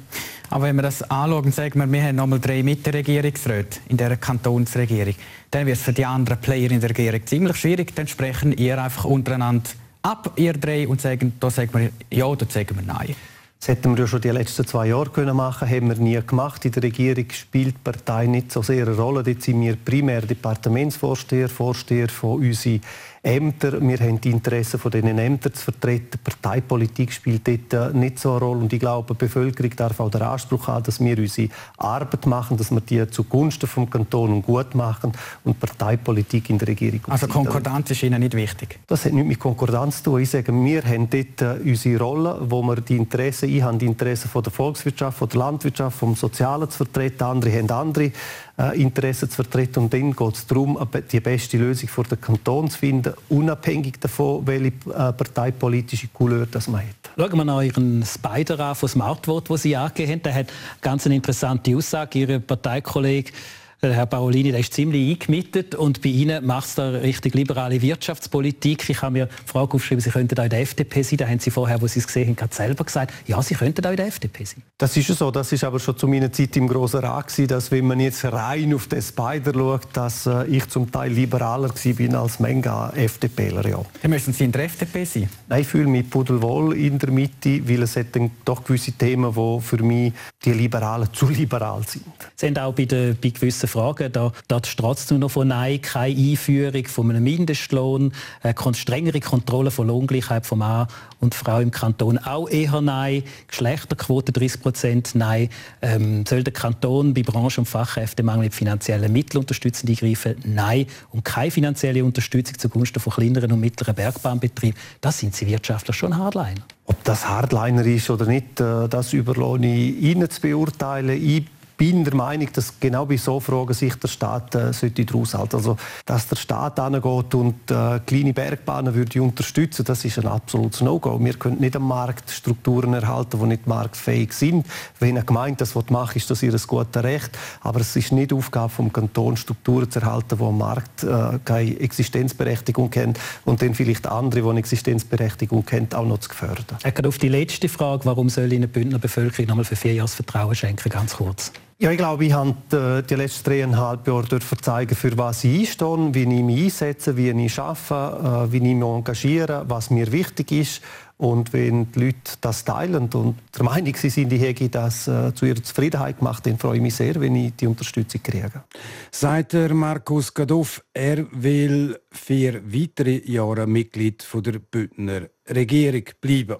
Aber 0.49 0.65
wenn 0.65 0.75
wir 0.75 0.83
das 0.83 1.03
anschauen, 1.03 1.51
sagen 1.51 1.79
wir, 1.79 1.91
wir 1.91 2.03
haben 2.03 2.15
nochmal 2.17 2.39
drei 2.39 2.63
Mitteregierungsräte 2.63 3.79
in 3.87 3.97
der 3.97 4.17
Kantonsregierung, 4.17 5.15
dann 5.51 5.65
wird 5.65 5.77
es 5.77 5.83
für 5.83 5.93
die 5.93 6.05
anderen 6.05 6.41
Player 6.41 6.71
in 6.71 6.81
der 6.81 6.89
Regierung 6.89 7.25
ziemlich 7.25 7.55
schwierig. 7.57 7.95
Dann 7.95 8.07
sprechen 8.07 8.51
ihr 8.57 8.81
einfach 8.81 9.05
untereinander 9.05 9.69
ab, 10.01 10.33
ihr 10.35 10.53
drei, 10.53 10.87
und 10.87 11.01
sagen, 11.01 11.33
da 11.39 11.49
sagen 11.49 11.71
wir 11.73 11.89
ja 12.11 12.25
oder 12.25 12.45
sagen 12.49 12.75
wir 12.75 12.83
nein. 12.83 13.15
Das 13.59 13.69
hätten 13.69 13.95
wir 13.95 14.03
ja 14.03 14.07
schon 14.07 14.21
die 14.21 14.29
letzten 14.29 14.67
zwei 14.67 14.87
Jahre 14.87 15.09
können 15.09 15.35
machen 15.35 15.67
haben 15.67 15.87
wir 15.89 15.95
nie 15.95 16.21
gemacht. 16.25 16.63
In 16.65 16.71
der 16.71 16.83
Regierung 16.83 17.25
spielt 17.31 17.75
die 17.75 17.79
Partei 17.83 18.27
nicht 18.27 18.51
so 18.51 18.61
sehr 18.61 18.85
eine 18.85 18.95
Rolle. 18.95 19.23
Dort 19.23 19.41
sind 19.41 19.61
wir 19.61 19.75
primär 19.75 20.21
Departementsvorsteher, 20.21 21.49
Vorsteher 21.49 22.07
von 22.07 22.39
unseren 22.39 22.81
Ämter. 23.27 23.81
Wir 23.81 23.97
haben 23.99 24.21
die 24.21 24.31
Interessen 24.31 24.79
von 24.79 24.89
diesen 24.89 25.17
Ämtern 25.17 25.53
zu 25.53 25.65
vertreten. 25.65 26.17
Parteipolitik 26.23 27.11
spielt 27.11 27.47
dort 27.47 27.73
äh, 27.73 27.97
nicht 27.97 28.19
so 28.19 28.31
eine 28.31 28.39
Rolle. 28.39 28.61
Und 28.61 28.71
ich 28.71 28.79
glaube, 28.79 29.13
die 29.13 29.17
Bevölkerung 29.17 29.75
darf 29.75 29.99
auch 29.99 30.09
den 30.09 30.21
Anspruch 30.21 30.67
haben, 30.67 30.83
dass 30.83 31.01
wir 31.01 31.17
unsere 31.17 31.49
Arbeit 31.77 32.25
machen, 32.25 32.55
dass 32.55 32.71
wir 32.71 32.79
die 32.79 33.05
zugunsten 33.09 33.67
vom 33.67 33.89
Kanton 33.89 34.41
gut 34.41 34.75
machen 34.75 35.11
und 35.43 35.59
Parteipolitik 35.59 36.49
in 36.49 36.57
der 36.57 36.69
Regierung. 36.69 37.01
Also 37.09 37.27
Konkordanz 37.27 37.91
ist 37.91 38.01
Ihnen 38.03 38.21
nicht 38.21 38.33
wichtig? 38.33 38.79
Das 38.87 39.03
hat 39.03 39.11
nichts 39.11 39.27
mit 39.27 39.39
Konkordanz 39.39 39.97
zu 39.97 40.11
tun. 40.11 40.21
Ich 40.21 40.29
sage, 40.29 40.53
wir 40.53 40.83
haben 40.83 41.09
dort 41.09 41.41
äh, 41.41 41.69
unsere 41.69 42.01
Rolle, 42.01 42.37
wo 42.41 42.61
wir 42.61 42.77
die 42.77 42.95
Interessen, 42.95 43.49
ich 43.49 43.61
habe 43.61 43.77
die 43.77 43.87
Interessen 43.87 44.29
von 44.29 44.41
der 44.41 44.53
Volkswirtschaft, 44.53 45.17
von 45.17 45.27
der 45.27 45.39
Landwirtschaft, 45.39 45.97
vom 45.97 46.15
Sozialen 46.15 46.69
zu 46.69 46.77
vertreten, 46.77 47.23
andere 47.23 47.51
haben 47.51 47.69
andere 47.69 48.11
äh, 48.57 48.81
Interessen 48.81 49.29
zu 49.29 49.35
vertreten. 49.35 49.83
Und 49.83 49.93
dann 49.93 50.13
geht 50.13 50.35
es 50.35 50.47
darum, 50.47 50.77
die 51.11 51.19
beste 51.19 51.57
Lösung 51.57 51.89
für 51.89 52.03
den 52.03 52.19
Kanton 52.19 52.69
zu 52.69 52.79
finden, 52.79 53.13
unabhängig 53.29 53.99
davon, 53.99 54.45
welche 54.47 54.67
äh, 54.67 55.13
parteipolitische 55.13 56.07
Couleur 56.13 56.47
das 56.49 56.67
man 56.67 56.81
hat. 56.81 57.11
Schauen 57.17 57.37
wir 57.37 57.45
noch 57.45 57.61
Ihren 57.61 58.03
Spider 58.05 58.59
an 58.59 58.75
von 58.75 58.89
Smartvote, 58.89 59.49
den 59.49 59.57
Sie 59.57 59.75
angegeben 59.75 60.11
haben. 60.11 60.23
Der 60.23 60.35
hat 60.35 60.47
ganz 60.81 61.05
eine 61.05 61.15
interessante 61.15 61.75
Aussage. 61.75 62.19
Ihr 62.19 62.39
Parteikollege 62.39 63.31
äh, 63.31 63.33
Herr 63.81 64.07
Paolini 64.07 64.51
der 64.51 64.59
ist 64.59 64.73
ziemlich 64.73 65.11
eingemietet 65.11 65.75
und 65.75 66.01
bei 66.01 66.09
Ihnen 66.09 66.43
macht 66.45 66.67
es 66.67 66.75
da 66.75 66.89
richtig 66.89 67.35
liberale 67.35 67.79
Wirtschaftspolitik. 67.79 68.89
Ich 68.89 69.01
habe 69.03 69.13
mir 69.13 69.25
die 69.27 69.49
Frage 69.49 69.73
aufgeschrieben, 69.75 70.01
Sie 70.01 70.09
könnten 70.09 70.33
da 70.33 70.45
in 70.45 70.49
der 70.49 70.61
FDP 70.61 71.03
sein. 71.03 71.17
Da 71.17 71.27
haben 71.27 71.39
Sie 71.39 71.51
vorher, 71.51 71.79
wo 71.79 71.87
Sie 71.87 71.99
es 71.99 72.07
gesehen 72.07 72.29
haben, 72.29 72.35
gerade 72.35 72.55
selber 72.55 72.83
gesagt, 72.83 73.13
ja, 73.27 73.39
Sie 73.41 73.53
könnten 73.53 73.83
da 73.83 73.91
in 73.91 73.97
der 73.97 74.07
FDP 74.07 74.45
sein. 74.45 74.63
Das 74.79 74.97
ist 74.97 75.07
so. 75.07 75.29
Das 75.29 75.51
ist 75.51 75.63
aber 75.63 75.79
schon 75.79 75.95
zu 75.95 76.07
meiner 76.07 76.31
Zeit 76.31 76.57
im 76.57 76.67
Grossen 76.67 77.01
Rat 77.01 77.27
gewesen, 77.27 77.47
dass 77.47 77.69
wenn 77.69 77.85
man 77.85 77.99
jetzt 77.99 78.25
rein 78.25 78.73
auf 78.73 78.87
den 78.87 79.01
Spider 79.01 79.53
schaut, 79.53 79.87
dass 79.93 80.25
äh, 80.25 80.45
ich 80.47 80.67
zum 80.69 80.91
Teil 80.91 81.11
liberaler 81.11 81.71
bin 81.95 82.15
als 82.15 82.39
Menga 82.39 82.91
FDPler. 82.95 83.67
Ja. 83.67 83.85
Dann 84.01 84.11
müssen 84.11 84.33
Sie 84.33 84.43
in 84.43 84.51
der 84.51 84.63
FDP 84.63 85.05
sein? 85.05 85.29
Nein, 85.47 85.61
ich 85.61 85.67
fühle 85.67 85.87
mich 85.87 86.09
pudelwohl 86.09 86.75
in 86.75 86.97
der 86.97 87.11
Mitte, 87.11 87.67
weil 87.69 87.83
es 87.83 87.95
hat 87.95 88.07
dann 88.13 88.31
doch 88.43 88.63
gewisse 88.63 88.91
Themen, 88.93 89.33
die 89.33 89.61
für 89.61 89.83
mich 89.83 90.13
die 90.43 90.53
Liberalen 90.53 91.09
zu 91.13 91.29
liberal 91.29 91.83
sind. 91.85 92.05
Sie 92.35 92.47
haben 92.47 92.57
auch 92.57 92.73
bei, 92.73 92.85
der, 92.85 93.13
bei 93.13 93.29
gewissen 93.29 93.66
grossen 93.67 93.79
Fragen. 93.79 94.11
Da, 94.11 94.31
da 94.47 94.59
trotzdem 94.59 95.19
noch 95.19 95.31
von 95.31 95.47
Nein, 95.49 95.81
keine 95.81 96.15
Einführung 96.15 96.85
von 96.85 97.09
einem 97.09 97.23
Mindestlohn, 97.23 98.13
äh, 98.43 98.53
strengere 98.73 99.19
Kontrolle 99.19 99.71
von 99.71 99.87
Lohngleichheit 99.87 100.45
von 100.45 100.59
Mann 100.59 100.87
und 101.19 101.35
Frau 101.35 101.59
im 101.59 101.71
Kanton 101.71 102.17
auch 102.17 102.49
eher 102.49 102.81
Nein. 102.81 103.23
Geschlechterquote 103.47 104.31
30 104.31 104.61
Prozent 104.61 105.15
Nein. 105.15 105.49
Ähm, 105.81 106.25
soll 106.25 106.43
der 106.43 106.53
Kanton 106.53 107.13
bei 107.13 107.23
Branchen- 107.23 107.59
und 107.61 107.65
Fachkräftemangel 107.65 108.45
mit 108.45 108.53
finanziellen 108.53 109.11
Mitteln 109.11 109.39
unterstützend 109.41 109.89
eingreifen? 109.89 110.35
Nein. 110.43 110.87
Und 111.11 111.25
keine 111.25 111.51
finanzielle 111.51 112.03
Unterstützung 112.03 112.57
zugunsten 112.57 112.99
von 112.99 113.13
kleineren 113.13 113.51
und 113.51 113.59
mittleren 113.59 113.95
Bergbahnbetrieben. 113.95 114.77
Das 115.01 115.19
sind 115.19 115.35
Sie 115.35 115.47
wirtschaftlich 115.47 115.95
schon 115.95 116.17
Hardliner. 116.17 116.61
Ob 116.85 117.03
das 117.03 117.27
Hardliner 117.27 117.85
ist 117.85 118.09
oder 118.09 118.25
nicht, 118.25 118.59
äh, 118.61 118.87
das 118.87 119.11
überlohne 119.13 119.75
ich 119.75 120.01
Ihnen 120.01 120.29
zu 120.29 120.41
beurteilen. 120.41 121.21
Ich 121.21 121.43
bin 121.77 122.03
der 122.03 122.15
Meinung, 122.15 122.49
dass 122.53 122.79
genau 122.79 123.05
bei 123.05 123.17
so 123.17 123.39
Fragen 123.39 123.73
sich 123.73 123.95
der 123.95 124.07
Staat 124.07 124.55
äh, 124.55 124.73
sollte 124.73 125.05
daraus 125.05 125.35
halten. 125.35 125.57
Also, 125.57 125.77
dass 126.05 126.27
der 126.27 126.35
Staat 126.35 126.79
angeht 126.79 127.35
und 127.35 127.69
äh, 127.69 127.99
kleine 128.05 128.33
Bergbahnen 128.33 128.95
würde 128.95 129.21
unterstützen, 129.21 129.85
das 129.85 130.03
ist 130.03 130.17
ein 130.17 130.27
absolutes 130.27 130.81
No-Go. 130.81 131.23
Wir 131.23 131.35
können 131.35 131.59
nicht 131.59 131.75
am 131.75 131.87
Markt 131.87 132.31
Strukturen 132.31 132.93
erhalten, 132.93 133.39
die 133.39 133.45
nicht 133.45 133.67
marktfähig 133.67 134.33
sind. 134.33 134.65
Wenn 134.99 135.17
eine 135.17 135.25
Gemeinde 135.25 135.57
das 135.57 135.75
macht, 135.89 136.15
ist 136.15 136.29
das 136.31 136.41
ihr 136.41 136.51
gutes 136.51 137.03
Recht. 137.03 137.37
Aber 137.61 137.79
es 137.79 137.95
ist 137.95 138.11
nicht 138.11 138.33
Aufgabe 138.33 138.69
vom 138.69 138.91
Kanton, 138.91 139.37
Strukturen 139.37 139.89
zu 139.89 139.99
erhalten, 139.99 140.37
die 140.39 140.43
am 140.43 140.57
Markt 140.57 141.03
äh, 141.03 141.39
keine 141.45 141.79
Existenzberechtigung 141.79 142.91
haben 142.95 143.13
und 143.45 143.61
dann 143.61 143.75
vielleicht 143.75 144.07
andere, 144.07 144.41
die 144.41 144.49
eine 144.49 144.59
Existenzberechtigung 144.59 145.65
haben, 145.71 145.87
auch 145.93 146.05
noch 146.05 146.19
zu 146.19 146.29
fördern. 146.33 146.77
Auf 147.05 147.17
die 147.19 147.29
letzte 147.29 147.69
Frage, 147.69 148.05
warum 148.05 148.29
soll 148.29 148.51
Ihnen 148.51 148.63
die 148.63 148.67
Bündner 148.67 148.99
Bevölkerung 148.99 149.47
noch 149.47 149.55
mal 149.55 149.63
für 149.63 149.75
vier 149.75 149.93
Jahre 149.93 150.07
Vertrauen 150.07 150.55
schenken, 150.55 150.89
ganz 150.89 151.15
kurz. 151.15 151.51
Ja, 151.79 151.91
ich 151.91 151.97
glaube, 151.99 152.25
ich 152.25 152.33
habe 152.33 152.55
äh, 152.71 153.03
die 153.03 153.13
letzten 153.13 153.51
dreieinhalb 153.51 154.07
Jahre 154.07 154.39
zeigen, 154.39 154.95
für 154.95 155.15
was 155.15 155.43
ich 155.43 155.59
einstehe, 155.59 156.11
wie 156.11 156.23
ich 156.23 156.43
mich 156.43 156.63
einsetze, 156.63 157.15
wie 157.15 157.29
ich 157.29 157.59
arbeite, 157.59 158.47
äh, 158.47 158.51
wie 158.51 158.57
ich 158.57 158.63
mich 158.63 158.83
engagiere, 158.83 159.63
was 159.67 159.91
mir 159.91 160.11
wichtig 160.11 160.51
ist. 160.53 160.81
Und 161.17 161.53
wenn 161.53 161.91
die 161.91 161.99
Leute 161.99 162.33
das 162.41 162.65
teilen 162.65 163.09
und 163.13 163.35
der 163.55 163.63
Meinung 163.63 163.95
sind, 163.95 164.33
ich 164.33 164.41
hätte 164.41 164.69
das 164.69 165.07
äh, 165.07 165.31
zu 165.35 165.45
ihrer 165.45 165.61
Zufriedenheit 165.61 166.17
gemacht, 166.17 166.47
dann 166.47 166.57
freue 166.57 166.77
ich 166.77 166.81
mich 166.81 166.95
sehr, 166.95 167.21
wenn 167.21 167.35
ich 167.35 167.55
die 167.55 167.67
Unterstützung 167.67 168.23
kriege. 168.23 168.63
Sagt 169.11 169.53
der 169.53 169.71
Markus 169.75 170.33
Gaduff, 170.33 170.83
er 170.91 171.27
will 171.31 171.99
vier 172.09 172.59
weitere 172.65 173.21
Jahre 173.31 173.67
Mitglied 173.67 174.27
der 174.33 174.59
Bündner 174.59 175.29
Regierung 175.47 176.05
bleiben. 176.21 176.57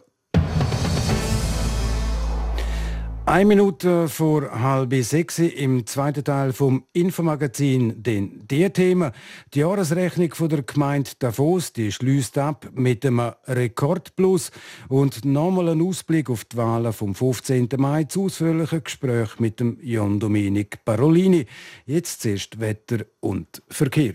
Eine 3.27 3.43
Minute 3.43 4.07
vor 4.07 4.57
halb 4.57 4.93
sechs 5.03 5.37
im 5.37 5.85
zweiten 5.85 6.23
Teil 6.23 6.53
vom 6.53 6.85
Infomagazin 6.93 8.01
den 8.01 8.47
die 8.47 8.69
Themen. 8.69 9.11
Die 9.53 9.59
Jahresrechnung 9.59 10.33
von 10.33 10.47
der 10.47 10.63
Gemeinde 10.63 11.11
Davos 11.19 11.73
die 11.73 11.91
schließt 11.91 12.37
ab 12.37 12.69
mit 12.73 13.05
einem 13.05 13.33
Rekordplus 13.45 14.51
und 14.87 15.25
nochmal 15.25 15.67
ein 15.67 15.81
Ausblick 15.81 16.29
auf 16.29 16.45
die 16.45 16.55
Wahlen 16.55 16.93
vom 16.93 17.13
15. 17.15 17.67
Mai 17.75 18.05
zu 18.05 18.27
ausführlichen 18.27 18.85
Gespräch 18.85 19.37
mit 19.39 19.59
dem 19.59 19.77
Jon 19.81 20.21
Dominic 20.21 20.85
Parolini. 20.85 21.47
Jetzt 21.85 22.21
zuerst 22.21 22.61
Wetter 22.61 23.03
und 23.19 23.61
Verkehr. 23.67 24.13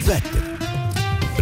Wetter. 0.00 0.65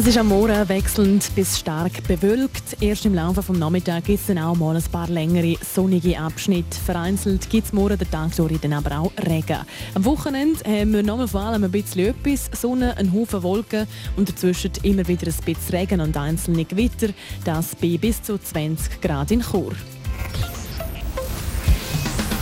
es 0.00 0.06
ist 0.06 0.16
am 0.16 0.28
Morgen 0.28 0.66
wechselnd 0.70 1.30
bis 1.34 1.58
stark 1.58 2.02
bewölkt. 2.08 2.80
Erst 2.80 3.04
im 3.04 3.14
Laufe 3.14 3.42
des 3.42 3.58
Nachmittags 3.58 4.06
gibt 4.06 4.20
es 4.20 4.26
dann 4.28 4.38
auch 4.38 4.56
mal 4.56 4.74
ein 4.74 4.82
paar 4.84 5.08
längere 5.08 5.56
sonnige 5.62 6.18
Abschnitte. 6.18 6.78
Vereinzelt 6.86 7.50
gibt 7.50 7.66
es 7.66 7.72
morgen 7.74 7.98
den 7.98 8.10
Tag 8.10 8.34
durch 8.34 8.58
dann 8.60 8.72
aber 8.72 8.98
auch 8.98 9.12
Regen. 9.28 9.58
Am 9.92 10.04
Wochenende 10.06 10.58
haben 10.64 10.94
wir 10.94 11.02
nochmal 11.02 11.28
vor 11.28 11.42
allem 11.42 11.64
ein 11.64 11.70
bisschen 11.70 12.06
etwas, 12.06 12.48
Sonne, 12.58 12.96
ein 12.96 13.12
Haufen 13.12 13.42
Wolken 13.42 13.86
und 14.16 14.26
dazwischen 14.30 14.72
immer 14.84 15.06
wieder 15.06 15.26
ein 15.26 15.44
bisschen 15.44 15.76
Regen 15.76 16.00
und 16.00 16.16
einzelne 16.16 16.64
Gewitter. 16.64 17.08
Das 17.44 17.74
bei 17.74 17.98
bis 17.98 18.22
zu 18.22 18.38
20 18.38 19.02
Grad 19.02 19.30
in 19.32 19.42
Chur. 19.42 19.72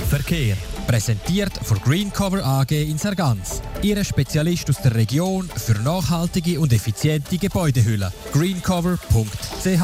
Verkehr. 0.08 0.56
Präsentiert 0.88 1.52
von 1.64 1.78
Greencover 1.80 2.42
AG 2.42 2.70
in 2.70 2.96
Sargans. 2.96 3.60
Ihre 3.82 4.06
Spezialist 4.06 4.70
aus 4.70 4.80
der 4.80 4.94
Region 4.94 5.46
für 5.54 5.74
nachhaltige 5.74 6.58
und 6.58 6.72
effiziente 6.72 7.36
Gebäudehülle. 7.36 8.10
greencover.ch 8.32 9.82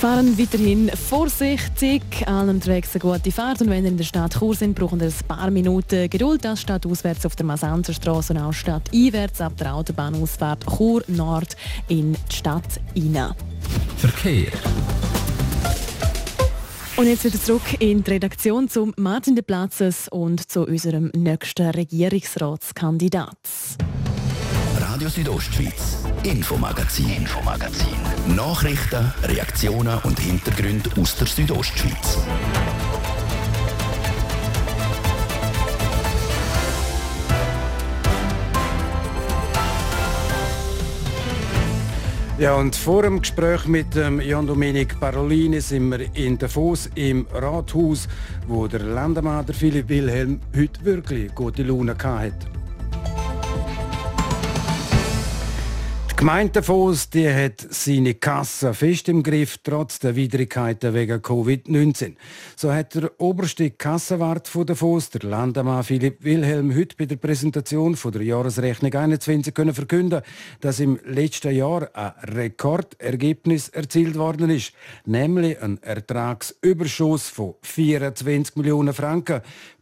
fahren 0.00 0.38
weiterhin 0.38 0.88
vorsichtig, 0.90 2.02
allen 2.26 2.48
unterwegs 2.48 2.94
eine 2.94 3.00
gute 3.00 3.32
Fahrt 3.32 3.60
und 3.60 3.70
wenn 3.70 3.84
ihr 3.84 3.90
in 3.90 3.96
der 3.96 4.04
Stadt 4.04 4.38
Chur 4.38 4.54
sind, 4.54 4.74
brauchen 4.74 5.00
ihr 5.00 5.08
ein 5.08 5.26
paar 5.26 5.50
Minuten 5.50 6.08
Geduld. 6.08 6.44
Das 6.44 6.60
steht 6.62 6.86
auswärts 6.86 7.26
auf 7.26 7.34
der 7.34 7.44
Masanzerstraße 7.44 8.32
und 8.32 8.38
auch 8.38 8.52
stadteinwärts 8.52 9.40
ab 9.40 9.56
der 9.58 9.74
Autobahnausfahrt 9.74 10.64
Chur 10.64 11.02
Nord 11.08 11.56
in 11.88 12.12
die 12.12 12.36
Stadt 12.36 12.80
hinein. 12.94 13.34
Verkehr 13.98 14.52
und 17.00 17.06
jetzt 17.06 17.24
wieder 17.24 17.40
zurück 17.40 17.62
in 17.78 18.04
die 18.04 18.10
Redaktion 18.10 18.68
zum 18.68 18.92
Martin 18.98 19.34
de 19.34 19.42
Platzes 19.42 20.06
und 20.08 20.50
zu 20.50 20.66
unserem 20.66 21.10
nächsten 21.16 21.70
Regierungsratskandidat. 21.70 23.38
Radio 24.78 25.08
Südostschweiz, 25.08 26.04
Infomagazin, 26.24 27.08
Infomagazin. 27.08 27.96
Nachrichten, 28.36 29.14
Reaktionen 29.22 29.98
und 30.02 30.20
Hintergründe 30.20 30.90
aus 31.00 31.16
der 31.16 31.26
Südostschweiz. 31.26 32.18
Ja, 42.40 42.54
und 42.54 42.74
vor 42.74 43.02
dem 43.02 43.20
Gespräch 43.20 43.66
mit 43.66 43.96
ähm, 43.96 44.18
Jan 44.18 44.46
Domenic 44.46 44.98
Parolini 44.98 45.60
sind 45.60 45.90
wir 45.90 46.08
in 46.16 46.38
Davos 46.38 46.88
im 46.94 47.26
Rathaus, 47.34 48.08
wo 48.48 48.66
der 48.66 48.80
Landemann 48.80 49.44
Philipp 49.44 49.90
Wilhelm 49.90 50.40
heute 50.56 50.82
wirklich 50.82 51.34
gute 51.34 51.62
Laune 51.64 51.94
hatte. 52.02 52.59
Gemeinde 56.20 56.60
Davos 56.60 57.08
die 57.08 57.32
hat 57.32 57.66
seine 57.70 58.12
Kasse 58.12 58.74
fest 58.74 59.08
im 59.08 59.22
Griff, 59.22 59.56
trotz 59.64 60.00
der 60.00 60.14
Widrigkeiten 60.16 60.92
wegen 60.92 61.22
Covid-19. 61.22 62.16
So 62.56 62.70
hat 62.70 62.94
der 62.94 63.10
oberste 63.18 63.70
Kassenwart 63.70 64.46
von 64.46 64.66
Davos, 64.66 65.08
der 65.08 65.26
Landemann 65.26 65.82
Philipp 65.82 66.22
Wilhelm, 66.22 66.76
heute 66.76 66.94
bei 66.94 67.06
der 67.06 67.16
Präsentation 67.16 67.96
von 67.96 68.12
der 68.12 68.20
Jahresrechnung 68.20 68.92
21 68.92 69.54
können 69.54 69.72
verkünden, 69.72 70.20
dass 70.60 70.78
im 70.80 71.00
letzten 71.06 71.56
Jahr 71.56 71.88
ein 71.94 72.12
Rekordergebnis 72.34 73.70
erzielt 73.70 74.18
worden 74.18 74.50
ist, 74.50 74.74
nämlich 75.06 75.58
ein 75.62 75.82
Ertragsüberschuss 75.82 77.30
von 77.30 77.54
24 77.62 78.56
Millionen 78.56 78.92
Franken. 78.92 79.40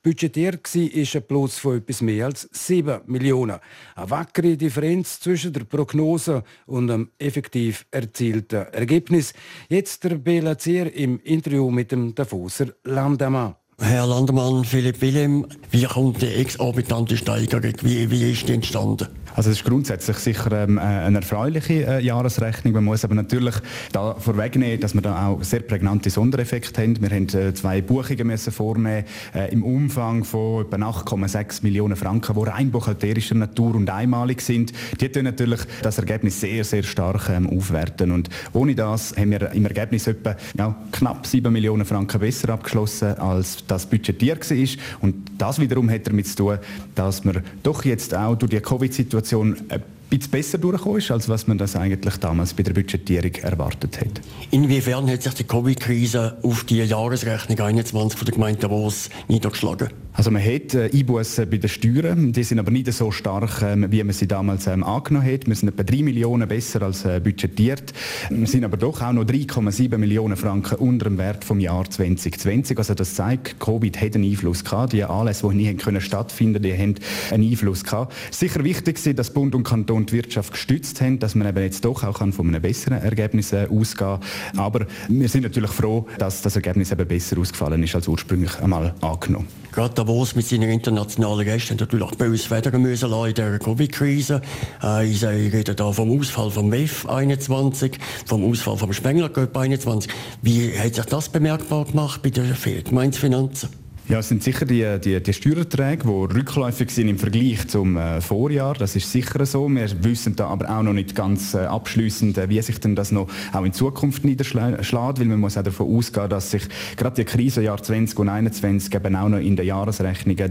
Budgetiert 0.09 0.75
war 0.75 1.21
ein 1.21 1.23
Plus 1.29 1.59
von 1.59 1.77
etwas 1.77 2.01
mehr 2.01 2.25
als 2.25 2.49
7 2.51 3.03
Millionen. 3.09 3.59
Eine 3.95 4.09
wackere 4.09 4.57
Differenz 4.57 5.21
zwischen 5.21 5.53
der 5.53 5.65
Prognose 5.65 6.45
und 6.65 6.87
dem 6.87 7.11
effektiv 7.19 7.85
erzielten 7.91 8.69
Ergebnis. 8.73 9.35
Jetzt 9.69 10.05
der 10.05 10.15
Bela 10.15 10.57
Zier 10.57 10.91
im 10.95 11.21
Interview 11.25 11.71
mit 11.71 11.93
dem 11.93 12.15
Davoser 12.15 12.69
Landemann. 12.85 13.57
Herr 13.79 14.07
Landemann, 14.07 14.65
Philipp 14.65 15.03
Willem, 15.03 15.47
wie 15.71 15.85
kommt 15.85 16.23
die 16.23 16.29
exorbitante 16.29 17.19
Steigerung? 17.19 17.75
Wie, 17.83 18.11
wie 18.11 18.33
ist 18.33 18.49
die 18.49 18.55
entstanden? 18.55 19.09
Also 19.35 19.51
es 19.51 19.59
ist 19.59 19.65
grundsätzlich 19.65 20.17
sicher 20.19 20.53
ähm, 20.53 20.79
äh, 20.79 20.81
eine 20.81 21.19
erfreuliche 21.19 21.87
äh, 21.87 22.05
Jahresrechnung. 22.05 22.75
Man 22.75 22.85
muss 22.85 23.05
aber 23.05 23.15
natürlich 23.15 23.55
da 23.93 24.15
vorwegnehmen, 24.15 24.81
dass 24.81 24.95
wir 24.95 25.03
da 25.03 25.29
auch 25.29 25.43
sehr 25.43 25.61
prägnante 25.61 26.11
Sondereffekte 26.11 26.83
haben. 26.83 27.01
Wir 27.01 27.11
haben 27.11 27.29
äh, 27.29 27.55
zwei 27.55 27.81
Buchungen 27.81 28.27
müssen 28.27 28.53
vornehmen 28.53 29.05
äh, 29.35 29.53
im 29.53 29.63
Umfang 29.63 30.25
von 30.25 30.67
etwa 30.67 30.77
8,6 30.77 31.63
Millionen 31.63 31.97
Franken, 31.97 32.35
die 32.35 32.49
rein 32.49 32.71
buchhalterischer 32.71 33.35
Natur 33.35 33.75
und 33.75 33.89
einmalig 33.91 34.41
sind. 34.41 34.73
Die 35.01 35.09
tun 35.09 35.25
natürlich 35.25 35.61
das 35.83 35.99
Ergebnis 35.99 36.41
sehr, 36.41 36.65
sehr 36.65 36.83
stark 36.83 37.29
ähm, 37.29 37.49
aufwerten. 37.49 38.11
Und 38.11 38.29
ohne 38.53 38.75
das 38.75 39.17
haben 39.17 39.31
wir 39.31 39.53
im 39.53 39.67
Ergebnis 39.67 40.07
etwa 40.07 40.37
ja, 40.57 40.75
knapp 40.93 41.27
7 41.27 41.53
Millionen 41.53 41.85
Franken 41.85 42.21
besser 42.21 42.51
abgeschlossen, 42.51 43.19
als 43.19 43.65
das 43.67 43.87
budgetiert 43.87 44.51
war. 44.51 44.69
Und 45.01 45.15
das 45.39 45.59
wiederum 45.59 45.91
hat 45.91 46.07
damit 46.07 46.27
zu 46.27 46.37
tun, 46.37 46.59
dass 46.95 47.25
wir 47.25 47.43
doch 47.63 47.85
jetzt 47.85 48.15
auch 48.15 48.37
durch 48.37 48.51
die 48.51 48.61
Covid-Situation 48.61 49.28
Situation 49.29 49.57
ein 49.69 49.83
bisschen 50.11 50.31
besser 50.31 50.59
durchgekommen 50.59 50.99
ist, 50.99 51.11
als 51.11 51.29
was 51.29 51.47
man 51.47 51.59
das 51.59 51.77
eigentlich 51.77 52.17
damals 52.17 52.55
bei 52.55 52.63
der 52.63 52.73
Budgetierung 52.73 53.35
erwartet 53.37 54.01
hat. 54.01 54.21
Inwiefern 54.51 55.11
hat 55.11 55.23
sich 55.23 55.35
die 55.35 55.45
Covid-Krise 55.45 56.39
auf 56.43 56.65
die 56.65 56.79
Jahresrechnung 56.79 57.61
21 57.61 58.19
von 58.19 58.27
der 58.27 58.35
Gemeinde 58.35 58.61
Davos 58.61 59.11
niedergeschlagen? 59.29 59.89
Also 60.19 60.33
man 60.33 60.43
hat 60.43 60.75
äh, 60.75 60.91
Einbußen 60.93 61.49
bei 61.49 61.59
den 61.59 61.69
Steuern, 61.69 62.33
die 62.33 62.43
sind 62.43 62.59
aber 62.59 62.73
nicht 62.73 62.93
so 62.93 63.13
stark, 63.13 63.63
ähm, 63.63 63.87
wie 63.93 64.03
man 64.03 64.13
sie 64.13 64.27
damals 64.27 64.67
ähm, 64.67 64.83
angenommen 64.83 65.33
hat. 65.33 65.47
Wir 65.47 65.55
sind 65.55 65.69
etwa 65.69 65.85
3 65.85 66.03
Millionen 66.03 66.49
besser 66.49 66.83
als 66.83 67.05
äh, 67.05 67.21
budgetiert. 67.23 67.93
Wir 68.29 68.47
sind 68.49 68.65
aber 68.65 68.77
doch 68.77 69.01
auch 69.01 69.13
noch 69.13 69.23
3,7 69.23 69.97
Millionen 69.97 70.37
Franken 70.37 70.75
unter 70.79 71.05
dem 71.05 71.19
Wert 71.19 71.45
vom 71.45 71.61
Jahr 71.61 71.89
2020. 71.89 72.77
Also 72.79 72.95
das 72.95 73.15
zeigt, 73.15 73.61
Covid 73.61 74.01
hat 74.01 74.17
einen 74.17 74.25
Einfluss 74.25 74.65
gehabt. 74.65 74.93
Die 74.93 75.05
Anlässe, 75.05 75.49
die 75.49 75.55
nie 75.55 76.01
stattfinden, 76.01 76.65
die 76.65 76.73
haben 76.73 76.97
einen 77.31 77.49
Einfluss 77.49 77.85
gehabt. 77.85 78.13
Sicher 78.33 78.65
wichtig 78.65 78.97
ist, 78.97 79.19
dass 79.19 79.33
Bund 79.33 79.55
und 79.55 79.63
Kanton 79.63 79.98
die 80.07 80.15
Wirtschaft 80.15 80.53
gestützt 80.53 81.01
haben, 81.01 81.19
dass 81.19 81.35
man 81.35 81.49
eben 81.49 81.63
jetzt 81.63 81.85
doch 81.85 82.05
auch 82.05 82.19
von 82.19 82.49
einem 82.49 82.61
besseren 82.61 83.01
Ergebnis 83.03 83.53
äh, 83.53 83.67
ausgehen 83.71 84.21
kann. 84.53 84.59
Aber 84.59 84.87
wir 85.09 85.29
sind 85.29 85.43
natürlich 85.43 85.71
froh, 85.71 86.07
dass 86.19 86.43
das 86.43 86.57
Ergebnis 86.57 86.91
eben 86.93 87.07
besser 87.07 87.39
ausgefallen 87.39 87.83
ist 87.83 87.95
als 87.95 88.09
ursprünglich 88.09 88.59
einmal 88.61 88.95
angenommen. 89.01 89.47
Gerade 89.73 89.95
Davos 89.95 90.35
mit 90.35 90.47
seinen 90.47 90.71
internationalen 90.71 91.45
Gästen 91.45 91.77
natürlich 91.77 92.05
auch 92.05 92.15
bei 92.15 92.29
uns 92.29 92.45
federn 92.45 92.83
müssen 92.83 93.13
in 93.13 93.35
der 93.35 93.59
Covid-Krise. 93.59 94.43
Äh, 94.83 95.07
ich 95.07 95.25
rede 95.25 95.75
da 95.75 95.93
vom 95.93 96.19
Ausfall 96.19 96.51
vom 96.51 96.73
WEF 96.73 97.07
21, 97.07 97.99
vom 98.27 98.45
Ausfall 98.45 98.77
vom 98.77 98.93
Spengler 98.93 99.29
Cup 99.29 99.57
21. 99.57 100.11
Wie 100.43 100.77
hat 100.79 100.95
sich 100.95 101.05
das 101.07 101.29
bemerkbar 101.29 101.85
gemacht 101.85 102.23
bei 102.23 102.31
den 102.31 102.55
Gemeindefinanzen? 102.85 103.88
Ja, 104.09 104.21
es 104.21 104.29
sind 104.31 104.43
sicher 104.43 104.65
die, 104.65 104.99
die, 105.05 105.23
die 105.23 105.33
Steuererträge, 105.35 106.05
die 106.05 106.35
rückläufig 106.35 106.91
sind 106.91 107.09
im 107.09 107.19
Vergleich 107.19 107.69
zum 107.69 107.99
äh, 107.99 108.23
Vorjahr. 108.23 108.73
Das 108.73 108.97
ist 108.97 109.13
sicher 109.13 109.45
so. 109.45 109.69
Wir 109.69 109.87
wissen 110.03 110.35
da 110.35 110.47
aber 110.47 110.71
auch 110.71 110.83
noch 110.83 110.95
nicht 110.95 111.15
ganz 111.15 111.53
äh, 111.53 111.59
abschließend, 111.59 112.39
äh, 112.39 112.49
wie 112.49 112.63
sich 112.63 112.81
denn 112.81 112.97
das 112.97 113.13
noch 113.13 113.29
auch 113.53 113.65
in 113.65 113.75
Zukunft 113.75 114.25
niederschlägt, 114.25 114.93
weil 114.95 115.27
man 115.27 115.41
muss 115.41 115.59
auch 115.59 115.63
davon 115.63 115.95
ausgehen, 115.95 116.31
dass 116.31 116.53
sich 116.53 116.63
gerade 116.97 117.17
die 117.17 117.25
Krisenjahr 117.27 117.83
20 117.83 118.19
und 118.19 118.31
21 118.31 118.95
eben 118.95 119.15
auch 119.15 119.29
noch 119.29 119.41
in 119.41 119.57
den 119.57 119.67
Jahresrechnungen 119.67 120.51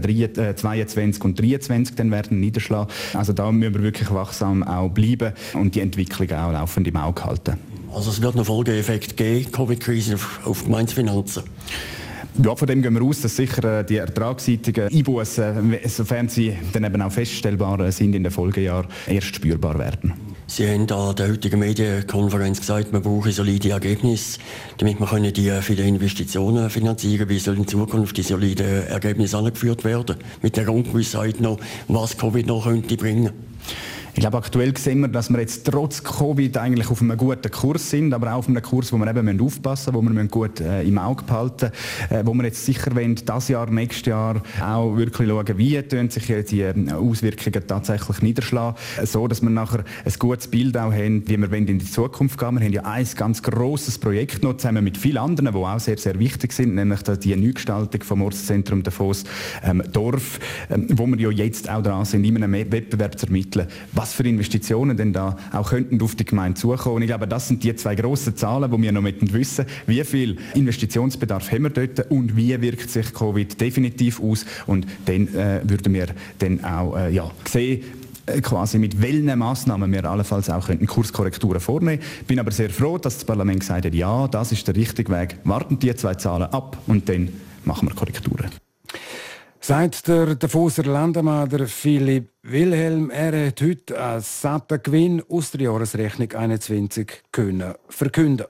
22 0.56 1.24
und 1.24 1.40
23 1.40 1.96
dann 1.96 2.12
werden 2.12 2.38
niederschlagen. 2.38 2.92
Also 3.14 3.32
da 3.32 3.50
müssen 3.50 3.74
wir 3.74 3.82
wirklich 3.82 4.12
wachsam 4.12 4.62
auch 4.62 4.88
bleiben 4.88 5.32
und 5.54 5.74
die 5.74 5.80
Entwicklung 5.80 6.30
auch 6.30 6.52
laufend 6.52 6.86
im 6.86 6.96
Auge 6.96 7.24
halten. 7.24 7.56
Also 7.92 8.10
es 8.10 8.22
wird 8.22 8.36
noch 8.36 8.46
Folgeeffekt 8.46 9.16
geben, 9.16 9.50
Covid-Krise 9.50 10.14
auf, 10.14 10.46
auf 10.46 10.64
Gemeindefinanzen? 10.64 11.42
Ja, 12.40 12.54
von 12.54 12.68
dem 12.68 12.82
gehen 12.82 12.94
wir 12.94 13.02
aus, 13.02 13.20
dass 13.20 13.34
sicher 13.34 13.80
äh, 13.80 13.84
die 13.84 13.96
ertragsseitigen 13.96 14.88
Einbußen, 14.88 15.76
sofern 15.86 16.28
sie 16.28 16.56
dann 16.72 16.84
eben 16.84 17.02
auch 17.02 17.10
feststellbar 17.10 17.90
sind 17.90 18.14
in 18.14 18.22
den 18.22 18.30
Folgejahren, 18.30 18.86
erst 19.08 19.34
spürbar 19.34 19.76
werden. 19.76 20.14
Sie 20.46 20.68
haben 20.68 20.90
an 20.92 21.16
der 21.16 21.30
heutigen 21.30 21.58
Medienkonferenz 21.58 22.60
gesagt, 22.60 22.92
man 22.92 23.02
brauche 23.02 23.32
solide 23.32 23.70
Ergebnisse, 23.70 24.38
damit 24.76 25.00
man 25.00 25.32
die 25.32 25.50
vielen 25.62 25.88
Investitionen 25.88 26.70
finanzieren 26.70 27.18
kann. 27.18 27.28
Wie 27.28 27.38
soll 27.40 27.56
in 27.56 27.66
Zukunft 27.66 28.16
die 28.16 28.22
soliden 28.22 28.86
Ergebnisse 28.86 29.36
angeführt 29.36 29.82
werden? 29.84 30.16
Mit 30.40 30.56
der 30.56 30.72
Ungewissheit 30.72 31.40
noch, 31.40 31.58
was 31.88 32.16
Covid 32.16 32.46
noch 32.46 32.64
könnte 32.64 32.96
bringen 32.96 33.32
ich 34.18 34.20
glaube, 34.20 34.38
aktuell 34.38 34.76
sehen 34.76 34.98
wir, 35.00 35.06
dass 35.06 35.30
wir 35.30 35.38
jetzt 35.38 35.64
trotz 35.64 36.02
Covid 36.02 36.56
eigentlich 36.56 36.90
auf 36.90 37.00
einem 37.00 37.16
guten 37.16 37.52
Kurs 37.52 37.88
sind, 37.88 38.12
aber 38.12 38.32
auch 38.32 38.38
auf 38.38 38.48
einem 38.48 38.60
Kurs, 38.62 38.92
wo 38.92 38.96
wir 38.98 39.06
eben 39.06 39.40
aufpassen 39.40 39.94
müssen, 39.94 40.08
wo 40.08 40.12
wir 40.12 40.24
gut 40.24 40.60
äh, 40.60 40.82
im 40.82 40.98
Auge 40.98 41.22
behalten 41.22 41.70
äh, 42.10 42.22
wo 42.24 42.34
wir 42.34 42.44
jetzt 42.44 42.64
sicher 42.64 42.94
wollen, 42.96 43.14
das 43.24 43.48
Jahr, 43.48 43.70
nächstes 43.70 44.06
Jahr 44.06 44.42
auch 44.60 44.96
wirklich 44.96 45.28
schauen, 45.28 45.58
wie 45.58 45.80
sich 46.10 46.46
die 46.46 46.62
äh, 46.62 46.92
Auswirkungen 46.92 47.64
tatsächlich 47.66 48.22
niederschlagen, 48.22 48.76
so 49.04 49.28
dass 49.28 49.42
wir 49.42 49.50
nachher 49.50 49.84
ein 50.04 50.12
gutes 50.18 50.48
Bild 50.48 50.76
auch 50.76 50.92
haben, 50.92 51.28
wie 51.28 51.38
wir 51.38 51.52
in 51.52 51.66
die 51.66 51.78
Zukunft 51.78 52.38
gehen. 52.38 52.58
Wir 52.58 52.64
haben 52.66 52.72
ja 52.72 52.82
ein 52.82 53.06
ganz 53.14 53.42
grosses 53.42 53.98
Projekt 53.98 54.42
noch 54.42 54.56
zusammen 54.56 54.84
mit 54.84 54.96
vielen 54.96 55.18
anderen, 55.18 55.52
die 55.52 55.58
auch 55.58 55.78
sehr, 55.80 55.98
sehr 55.98 56.18
wichtig 56.18 56.52
sind, 56.52 56.74
nämlich 56.74 57.02
die 57.02 57.36
Neugestaltung 57.36 58.02
vom 58.02 58.22
Ortszentrum 58.22 58.82
Davos 58.82 59.24
ähm, 59.62 59.82
Dorf, 59.92 60.40
ähm, 60.70 60.86
wo 60.90 61.06
wir 61.06 61.18
ja 61.18 61.30
jetzt 61.30 61.70
auch 61.70 61.82
dran 61.82 62.04
sind, 62.04 62.24
in 62.24 62.42
einem 62.42 62.52
Wettbewerb 62.52 63.18
zu 63.18 63.26
ermitteln, 63.26 63.57
was 63.92 64.08
was 64.08 64.14
für 64.14 64.22
Investitionen 64.22 64.96
denn 64.96 65.12
da 65.12 65.36
auch 65.52 65.70
könnten 65.70 66.00
auf 66.00 66.14
die 66.14 66.24
Gemeinde 66.24 66.58
zukommen. 66.58 66.96
Und 66.96 67.02
ich 67.02 67.08
glaube, 67.08 67.28
das 67.28 67.48
sind 67.48 67.62
die 67.62 67.74
zwei 67.76 67.94
grossen 67.94 68.36
Zahlen, 68.36 68.70
wo 68.72 68.80
wir 68.80 68.90
noch 68.90 69.02
mit 69.02 69.32
wissen, 69.32 69.66
wie 69.86 70.02
viel 70.04 70.38
Investitionsbedarf 70.54 71.52
haben 71.52 71.64
wir 71.64 71.70
dort 71.70 72.10
und 72.10 72.36
wie 72.36 72.60
wirkt 72.60 72.90
sich 72.90 73.12
Covid 73.12 73.60
definitiv 73.60 74.20
aus. 74.22 74.46
Und 74.66 74.86
dann 75.04 75.28
äh, 75.34 75.60
würden 75.64 75.92
wir 75.92 76.06
dann 76.38 76.64
auch 76.64 76.96
äh, 76.96 77.10
ja, 77.10 77.30
sehen, 77.46 77.82
äh, 78.26 78.40
quasi 78.40 78.78
mit 78.78 79.00
welchen 79.02 79.38
Massnahmen 79.38 79.92
wir 79.92 80.04
allenfalls 80.04 80.48
auch 80.48 80.68
Kurskorrekturen 80.86 81.60
vornehmen. 81.60 82.02
Bin 82.26 82.40
aber 82.40 82.50
sehr 82.50 82.70
froh, 82.70 82.96
dass 82.96 83.16
das 83.16 83.24
Parlament 83.24 83.60
gesagt 83.60 83.84
hat, 83.84 83.94
ja, 83.94 84.26
das 84.28 84.52
ist 84.52 84.66
der 84.66 84.76
richtige 84.76 85.12
Weg. 85.12 85.36
Warten 85.44 85.78
die 85.78 85.94
zwei 85.94 86.14
Zahlen 86.14 86.48
ab 86.50 86.78
und 86.86 87.08
dann 87.10 87.28
machen 87.64 87.88
wir 87.88 87.94
Korrekturen. 87.94 88.67
Sagt 89.68 90.08
der 90.08 90.34
Davoser 90.34 90.84
Landemann, 90.84 91.68
Philipp 91.68 92.30
Wilhelm, 92.42 93.10
er 93.10 93.48
hat 93.48 93.60
heute 93.60 94.02
einen 94.02 94.22
satten 94.22 94.82
Gewinn 94.82 95.22
aus 95.28 95.50
der 95.50 95.60
Jahresrechnung 95.60 96.32
21 96.32 97.24
können 97.32 97.74
verkünden 97.90 98.46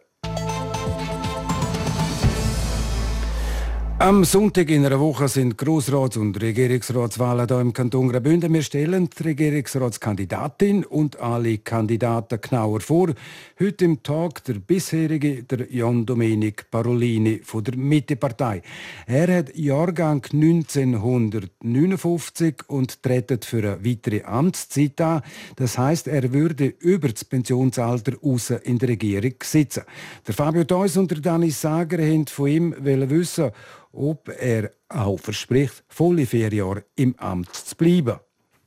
Am 4.00 4.22
Sonntag 4.22 4.70
in 4.70 4.86
einer 4.86 5.00
Woche 5.00 5.26
sind 5.26 5.58
Grossrats- 5.58 6.16
und 6.16 6.40
Regierungsratswahlen 6.40 7.48
hier 7.48 7.60
im 7.60 7.72
Kanton 7.72 8.08
Graubünden. 8.08 8.54
Wir 8.54 8.62
stellen 8.62 9.10
die 9.10 9.24
Regierungsratskandidatin 9.24 10.84
und 10.84 11.18
alle 11.18 11.58
Kandidaten 11.58 12.40
genauer 12.40 12.80
vor. 12.80 13.12
Heute 13.58 13.84
im 13.84 14.00
Tag 14.04 14.44
der 14.44 14.60
bisherige, 14.60 15.42
der 15.42 15.66
Jan 15.72 16.06
Domenic 16.06 16.70
Parolini 16.70 17.40
von 17.42 17.64
der 17.64 17.76
Mittepartei. 17.76 18.62
Er 19.08 19.36
hat 19.36 19.56
Jahrgang 19.56 20.24
1959 20.32 22.54
und 22.68 23.02
tretet 23.02 23.44
für 23.44 23.72
eine 23.72 23.84
weitere 23.84 24.22
Amtszeit 24.22 25.00
an. 25.00 25.22
Das 25.56 25.76
heißt, 25.76 26.06
er 26.06 26.32
würde 26.32 26.66
über 26.66 27.08
das 27.08 27.24
Pensionsalter 27.24 28.12
raus 28.22 28.50
in 28.50 28.78
der 28.78 28.90
Regierung 28.90 29.34
sitzen. 29.42 29.82
Der 30.24 30.34
Fabio 30.34 30.62
Theus 30.62 30.96
und 30.96 31.10
der 31.10 31.18
Dani 31.18 31.50
Sager 31.50 31.98
haben 31.98 32.28
von 32.28 32.46
ihm 32.46 32.76
wissen, 32.78 33.50
ob 33.92 34.28
er 34.28 34.70
auch 34.88 35.18
verspricht, 35.18 35.84
volle 35.88 36.26
vier 36.26 36.52
Jahre 36.52 36.84
im 36.96 37.14
Amt 37.18 37.54
zu 37.54 37.76
bleiben. 37.76 38.18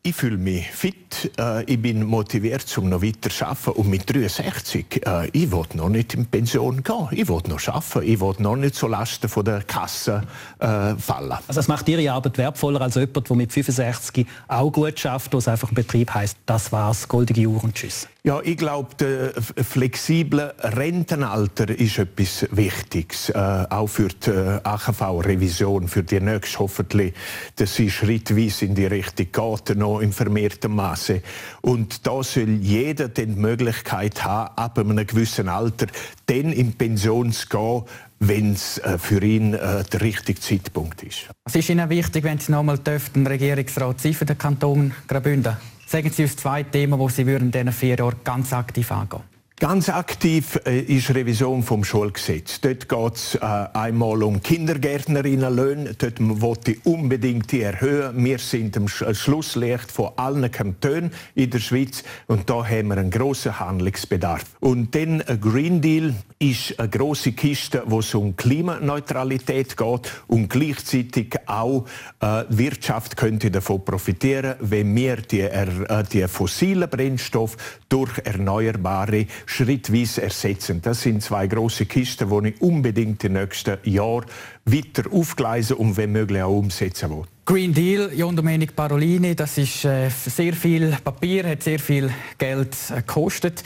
Ich 0.04 0.16
fühle 0.16 0.38
mich 0.38 0.66
fit, 0.72 1.32
äh, 1.38 1.64
ich 1.66 1.80
bin 1.80 2.04
motiviert, 2.04 2.76
um 2.80 2.90
noch 2.90 3.04
weiter 3.04 3.30
zu 3.30 3.46
arbeiten. 3.46 3.80
Und 3.80 3.88
mit 3.88 4.12
63, 4.12 5.06
äh, 5.06 5.30
ich 5.32 5.52
will 5.52 5.64
noch 5.76 5.90
nicht 5.90 6.16
in 6.16 6.26
Pension 6.26 6.82
gehen. 6.82 7.08
Ich 7.12 7.30
will 7.30 7.42
noch 7.48 7.68
arbeiten. 7.68 8.10
Ich 8.10 8.20
will 8.20 8.34
noch 8.40 8.56
nicht 8.56 8.74
zu 8.74 8.88
Lasten 8.88 9.30
von 9.30 9.46
der 9.46 9.62
Kasse 9.62 10.24
äh, 10.58 10.96
fallen. 10.96 11.34
Also 11.34 11.54
das 11.54 11.68
macht 11.68 11.88
Ihre 11.88 12.12
Arbeit 12.12 12.40
wertvoller 12.40 12.82
als 12.82 12.96
jemand, 12.96 13.30
der 13.30 13.36
mit 13.36 13.54
65 13.54 14.26
auch 14.48 14.72
gut 14.72 15.00
schafft, 15.00 15.36
wo 15.36 15.38
es 15.38 15.48
einfach 15.48 15.70
ein 15.70 15.76
Betrieb 15.76 16.12
heißt, 16.12 16.36
das 16.48 16.72
war's, 16.72 17.08
goldige 17.08 17.46
Uhr 17.46 17.64
und 17.64 17.76
tschüss. 17.76 18.08
Ja, 18.24 18.40
ich 18.44 18.58
glaube, 18.58 18.90
das 18.98 19.68
flexible 19.68 20.54
Rentenalter 20.60 21.68
ist 21.70 21.98
etwas 21.98 22.46
Wichtiges, 22.52 23.30
äh, 23.30 23.66
auch 23.68 23.88
für 23.88 24.10
die 24.10 24.30
äh, 24.30 24.60
AHV-Revision, 24.64 25.88
für 25.88 26.04
die 26.04 26.20
nächste 26.20 26.60
hoffentlich, 26.60 27.16
dass 27.56 27.74
sie 27.74 27.90
schrittweise 27.90 28.66
in 28.66 28.76
die 28.76 28.86
Richtung 28.86 29.26
geht, 29.32 29.76
noch 29.76 30.02
in 30.02 30.14
vermehrtem 30.14 30.76
Maße. 30.76 31.24
Und 31.62 32.06
da 32.06 32.22
soll 32.22 32.60
jeder 32.62 33.10
die 33.10 33.26
Möglichkeit 33.26 34.24
haben, 34.24 34.56
ab 34.56 34.78
einem 34.78 35.08
gewissen 35.08 35.50
Alter 35.50 35.88
dann 36.28 36.54
in 36.54 36.74
Pension 36.74 37.32
zu 37.32 37.48
gehen, 37.48 37.84
wenn 38.20 38.54
es 38.54 38.78
äh, 38.78 39.00
für 39.00 39.24
ihn 39.24 39.56
äh, 39.56 39.84
der 39.84 40.02
richtige 40.02 40.40
Zeitpunkt 40.40 41.02
ist. 41.02 41.28
Was 41.46 41.56
ist 41.56 41.70
Ihnen 41.70 41.90
wichtig, 41.90 42.24
wenn 42.24 42.38
Sie 42.38 42.52
noch 42.52 42.60
einmal 42.60 42.78
den 42.78 43.26
Regierungsrat 43.26 44.00
für 44.00 44.26
den 44.26 44.38
Kanton 44.38 44.94
Graubünden? 45.08 45.58
Sagen 45.92 46.10
Sie 46.10 46.24
uns 46.24 46.38
zwei 46.38 46.64
Themen, 46.64 46.98
die 46.98 47.10
Sie 47.10 47.24
in 47.24 47.52
diesen 47.52 47.74
vier 47.74 47.98
Jahren 47.98 48.16
ganz 48.24 48.54
aktiv 48.54 48.90
angehen 48.94 49.31
Ganz 49.62 49.90
aktiv 49.90 50.60
äh, 50.66 50.80
ist 50.80 51.14
Revision 51.14 51.62
vom 51.62 51.84
Schulgesetz. 51.84 52.62
Dort 52.62 52.90
geht 52.90 53.14
es 53.14 53.36
äh, 53.36 53.40
einmal 53.42 54.24
um 54.24 54.42
Kindergärtnerinnenlöhne. 54.42 55.94
Dort 56.00 56.16
wollte 56.20 56.72
ich 56.72 56.84
unbedingt 56.84 57.52
die 57.52 57.62
erhöhen. 57.62 58.26
Wir 58.26 58.40
sind 58.40 58.76
am 58.76 58.88
Sch 58.88 59.04
äh, 59.04 59.14
Schlusslicht 59.14 59.92
von 59.92 60.14
allen 60.16 60.50
Kantonen 60.50 61.12
in 61.36 61.52
der 61.52 61.60
Schweiz 61.60 62.04
und 62.26 62.50
da 62.50 62.68
haben 62.68 62.88
wir 62.88 62.98
einen 62.98 63.12
grossen 63.12 63.60
Handlungsbedarf. 63.60 64.46
Und 64.62 64.96
dann 64.96 65.22
ein 65.22 65.40
Green 65.40 65.80
Deal 65.80 66.16
ist 66.40 66.80
eine 66.80 66.90
große 66.90 67.34
Kiste, 67.34 67.84
wo 67.86 68.00
es 68.00 68.16
um 68.16 68.36
Klimaneutralität 68.36 69.78
geht 69.78 70.12
und 70.26 70.50
gleichzeitig 70.50 71.36
auch 71.46 71.86
äh, 72.20 72.46
Wirtschaft 72.50 73.16
könnte 73.16 73.52
davon 73.52 73.86
profitieren, 73.86 74.56
wenn 74.60 74.96
wir 74.96 75.18
die, 75.18 75.42
äh, 75.42 76.04
die 76.12 76.28
fossilen 76.28 76.90
Brennstoffe 76.90 77.58
durch 77.90 78.18
erneuerbare 78.24 79.28
schrittweise 79.52 80.24
ersetzen. 80.24 80.82
Das 80.82 81.02
sind 81.02 81.22
zwei 81.22 81.48
große 81.48 81.86
Kisten, 81.86 82.30
die 82.30 82.50
ich 82.50 82.62
unbedingt 82.62 83.24
in 83.24 83.34
den 83.34 83.44
nächsten 83.44 83.78
Jahren 83.84 84.26
weiter 84.66 85.04
aufgleisen 85.12 85.78
und 85.78 85.98
wenn 85.98 86.12
möglich 86.12 86.42
auch 86.42 86.58
umsetzen 86.58 87.10
will. 87.12 87.24
Green 87.46 87.74
Deal, 87.74 88.12
John 88.16 88.36
Domenic 88.36 88.76
Parolini, 88.76 89.36
das 89.36 89.58
ist 89.58 89.84
äh, 89.84 90.10
sehr 90.10 90.54
viel 90.54 90.96
Papier, 91.04 91.50
hat 91.50 91.64
sehr 91.64 91.80
viel 91.80 92.10
Geld 92.38 92.76
äh, 92.90 92.96
gekostet. 92.98 93.64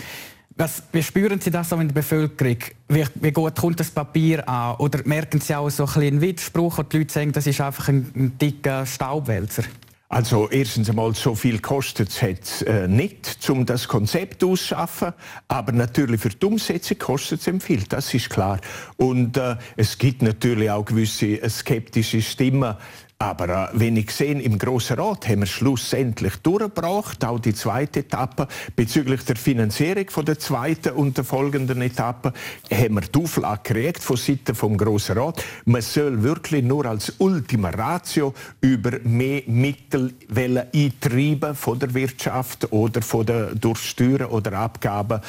Was, 0.58 0.84
wie 0.94 1.04
spüren 1.04 1.42
Sie 1.42 1.52
das 1.52 1.70
so 1.70 1.76
in 1.76 1.90
der 1.90 1.94
Bevölkerung? 1.94 2.58
Wie, 2.88 3.04
wie, 3.16 3.32
gut 3.32 3.56
kommt 3.56 3.80
das 3.82 3.92
Papier 3.92 4.48
an? 4.48 4.78
Oder 4.78 5.02
merken 5.04 5.42
Sie 5.42 5.54
auch 5.54 5.70
so 5.70 5.86
ein 5.86 6.02
einen 6.02 6.22
Widerspruch, 6.22 6.78
wo 6.78 6.84
die 6.84 7.00
Leute 7.00 7.14
sagen, 7.14 7.34
das 7.34 7.46
ist 7.46 7.60
einfach 7.60 7.90
ein, 7.90 8.10
ein 8.16 8.38
dicker 8.38 8.86
Staubwälzer? 8.86 9.64
Also 10.16 10.50
erstens 10.50 10.90
einmal 10.90 11.14
so 11.14 11.36
viel 11.36 11.60
kostet 11.60 12.08
es 12.08 12.62
äh, 12.62 12.88
nicht, 12.88 13.50
um 13.50 13.66
das 13.66 13.86
Konzept 13.90 14.46
auszuschaffen, 14.46 15.12
aber 15.50 15.74
natürlich 15.74 16.22
für 16.22 16.30
die 16.30 16.46
Umsetzung 16.46 16.98
kostet 17.00 17.46
es 17.46 17.62
viel, 17.62 17.84
das 17.90 18.14
ist 18.14 18.30
klar. 18.30 18.62
Und 18.96 19.36
äh, 19.36 19.58
es 19.76 19.98
gibt 19.98 20.22
natürlich 20.22 20.72
auch 20.72 20.86
gewisse 20.86 21.42
äh, 21.42 21.50
skeptische 21.50 22.22
Stimmen, 22.22 22.78
aber 23.26 23.50
äh, 23.50 23.80
wenn 23.80 23.98
ich 23.98 24.12
sehe, 24.12 24.40
im 24.40 24.60
Grossen 24.60 25.00
Rat 25.00 25.28
haben 25.28 25.40
wir 25.40 25.48
schlussendlich 25.48 26.36
durchgebracht, 26.38 27.26
auch 27.26 27.40
die 27.40 27.56
zweite 27.56 28.02
Etappe. 28.02 28.48
Bezüglich 28.76 29.26
der 29.26 29.36
Finanzierung 29.36 30.10
von 30.10 30.26
der 30.26 30.38
zweiten 30.38 30.94
und 30.94 31.18
der 31.18 31.24
folgenden 31.24 31.82
Etappe 31.82 32.34
haben 32.72 32.94
wir 32.94 33.02
die 33.02 33.20
Auflage 33.20 33.74
gekriegt 33.74 34.04
von 34.04 34.18
Seiten 34.18 34.54
vom 34.54 34.78
Grossen 34.78 35.18
Rat. 35.18 35.44
Man 35.66 35.82
soll 35.82 36.22
wirklich 36.22 36.64
nur 36.64 36.86
als 36.86 37.14
Ultima 37.18 37.72
Ratio 37.72 38.36
über 38.62 39.00
mehr 39.04 39.42
Mittel 39.48 40.14
eintreiben 40.30 41.56
von 41.56 41.80
der 41.80 41.94
Wirtschaft 41.96 42.72
oder 42.72 43.02
von 43.02 43.26
der 43.26 43.56
durch 43.56 43.80
Steuern 43.80 44.30
oder 44.30 44.54
Abgaben 44.54 45.22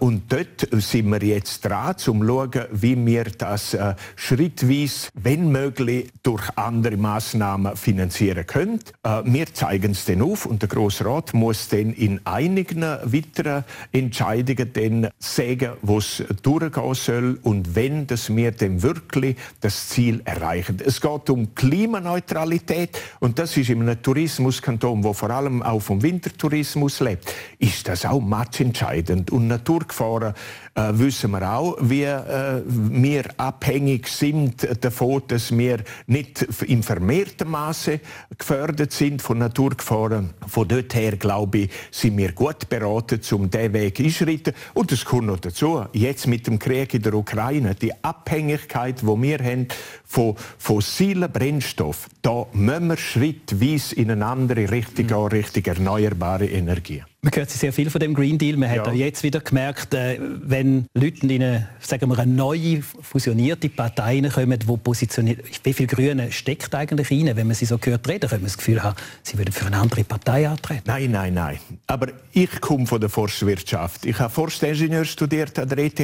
und 0.00 0.32
dort 0.32 0.68
sind 0.72 1.10
wir 1.10 1.22
jetzt 1.22 1.64
dran, 1.64 1.90
um 1.90 1.96
zu 1.96 2.26
schauen, 2.26 2.64
wie 2.72 3.06
wir 3.06 3.24
das 3.24 3.74
äh, 3.74 3.94
schrittweise, 4.16 5.08
wenn 5.14 5.52
möglich, 5.52 6.10
durch 6.22 6.42
andere 6.56 6.96
Maßnahmen 6.96 7.76
finanzieren 7.76 8.46
können. 8.46 8.80
Äh, 9.04 9.22
wir 9.24 9.52
zeigen 9.54 9.92
es 9.92 10.04
dann 10.04 10.22
auf 10.22 10.46
und 10.46 10.62
der 10.62 10.68
Grosse 10.68 11.04
Rat 11.06 11.34
muss 11.34 11.68
dann 11.68 11.92
in 11.92 12.20
einigen 12.26 12.82
weiteren 12.82 13.64
Entscheidungen 13.92 14.72
dann 14.72 15.08
sagen, 15.18 15.72
wo 15.82 15.98
es 15.98 16.22
durchgehen 16.42 16.94
soll 16.94 17.38
und 17.42 17.74
wenn 17.74 18.06
dass 18.06 18.34
wir 18.34 18.50
dann 18.50 18.82
wirklich 18.82 19.36
das 19.60 19.88
Ziel 19.88 20.20
erreichen. 20.24 20.78
Es 20.84 21.00
geht 21.00 21.30
um 21.30 21.54
Klimaneutralität 21.54 22.98
und 23.20 23.38
das 23.38 23.56
ist 23.56 23.70
in 23.70 23.82
einem 23.82 24.02
Tourismuskanton, 24.02 25.04
wo 25.04 25.12
vor 25.12 25.30
allem 25.30 25.62
auch 25.62 25.80
vom 25.80 26.02
Wintertourismus 26.02 27.00
lebt, 27.00 27.32
ist 27.58 27.86
das 27.86 28.04
auch 28.04 28.20
matchentscheidend 28.20 29.30
und 29.30 29.48
Naturgefahren 29.60 30.34
äh, 30.88 30.98
wissen 30.98 31.30
wir 31.32 31.52
auch, 31.52 31.76
wie 31.80 32.04
äh, 32.04 32.62
wir 32.66 33.24
abhängig 33.36 34.08
sind 34.08 34.66
davon, 34.84 35.22
dass 35.28 35.56
wir 35.56 35.78
nicht 36.06 36.46
im 36.66 36.82
Ver 36.82 37.00
vermehrtem 37.00 37.50
Maße 37.50 38.00
gefördert 38.36 38.92
sind 38.92 39.22
von 39.22 39.38
Naturgefahren. 39.38 40.30
Von 40.46 40.68
dort 40.68 40.94
her, 40.94 41.16
glaube 41.16 41.58
ich, 41.58 41.70
sind 41.90 42.18
wir 42.18 42.32
gut 42.32 42.68
beraten, 42.68 43.20
um 43.32 43.48
diesen 43.48 43.72
Weg 43.72 43.98
einschreiten. 43.98 44.52
Und 44.74 44.92
es 44.92 45.06
kommt 45.06 45.26
noch 45.26 45.40
dazu, 45.40 45.86
jetzt 45.94 46.26
mit 46.26 46.46
dem 46.46 46.58
Krieg 46.58 46.92
in 46.92 47.02
der 47.02 47.14
Ukraine, 47.14 47.74
die 47.74 47.92
Abhängigkeit, 48.04 49.00
die 49.00 49.06
wir 49.06 49.38
haben 49.38 49.68
von 50.04 50.36
fossilen 50.58 51.32
Brennstoffen, 51.32 52.12
da 52.20 52.46
müssen 52.52 52.88
wir 52.88 52.96
schrittweise 52.98 53.94
in 53.94 54.10
eine 54.10 54.26
andere 54.26 54.70
Richtung 54.70 55.06
gehen, 55.06 55.26
Richtung 55.28 55.64
erneuerbare 55.64 56.46
Energie. 56.46 57.02
Man 57.22 57.34
hört 57.34 57.50
sehr 57.50 57.72
viel 57.72 57.90
von 57.90 58.00
dem 58.00 58.14
Green 58.14 58.38
Deal. 58.38 58.56
Man 58.56 58.74
ja. 58.74 58.80
hat 58.80 58.88
auch 58.88 58.94
jetzt 58.94 59.22
wieder 59.22 59.40
gemerkt, 59.40 59.92
äh, 59.92 60.18
wenn 60.70 60.86
Leute 60.94 61.26
in 61.26 61.42
eine, 61.42 61.68
sagen 61.80 62.08
wir, 62.08 62.18
eine 62.18 62.32
neue 62.32 62.82
fusionierte 62.82 63.68
Partei 63.68 64.20
kommen, 64.32 64.58
wo 64.66 64.76
positioniert, 64.76 65.40
wie 65.64 65.72
viel 65.72 65.86
Grüne 65.86 66.30
steckt 66.32 66.74
eigentlich 66.74 67.10
rein? 67.10 67.36
Wenn 67.36 67.46
man 67.46 67.56
sie 67.56 67.64
so 67.64 67.78
hört 67.82 68.08
reden, 68.08 68.28
könnte 68.28 68.36
man 68.36 68.44
das 68.44 68.58
Gefühl 68.58 68.82
haben, 68.82 68.96
sie 69.22 69.38
würden 69.38 69.52
für 69.52 69.66
eine 69.66 69.78
andere 69.78 70.04
Partei 70.04 70.48
antreten. 70.48 70.84
Nein, 70.86 71.10
nein, 71.10 71.34
nein. 71.34 71.58
Aber 71.86 72.08
ich 72.32 72.60
komme 72.60 72.86
von 72.86 73.00
der 73.00 73.10
Forstwirtschaft. 73.10 74.06
Ich 74.06 74.18
habe 74.18 74.32
Forstingenieur 74.32 75.04
studiert 75.04 75.58
an 75.58 75.68
der 75.68 75.78
ETH 75.78 76.00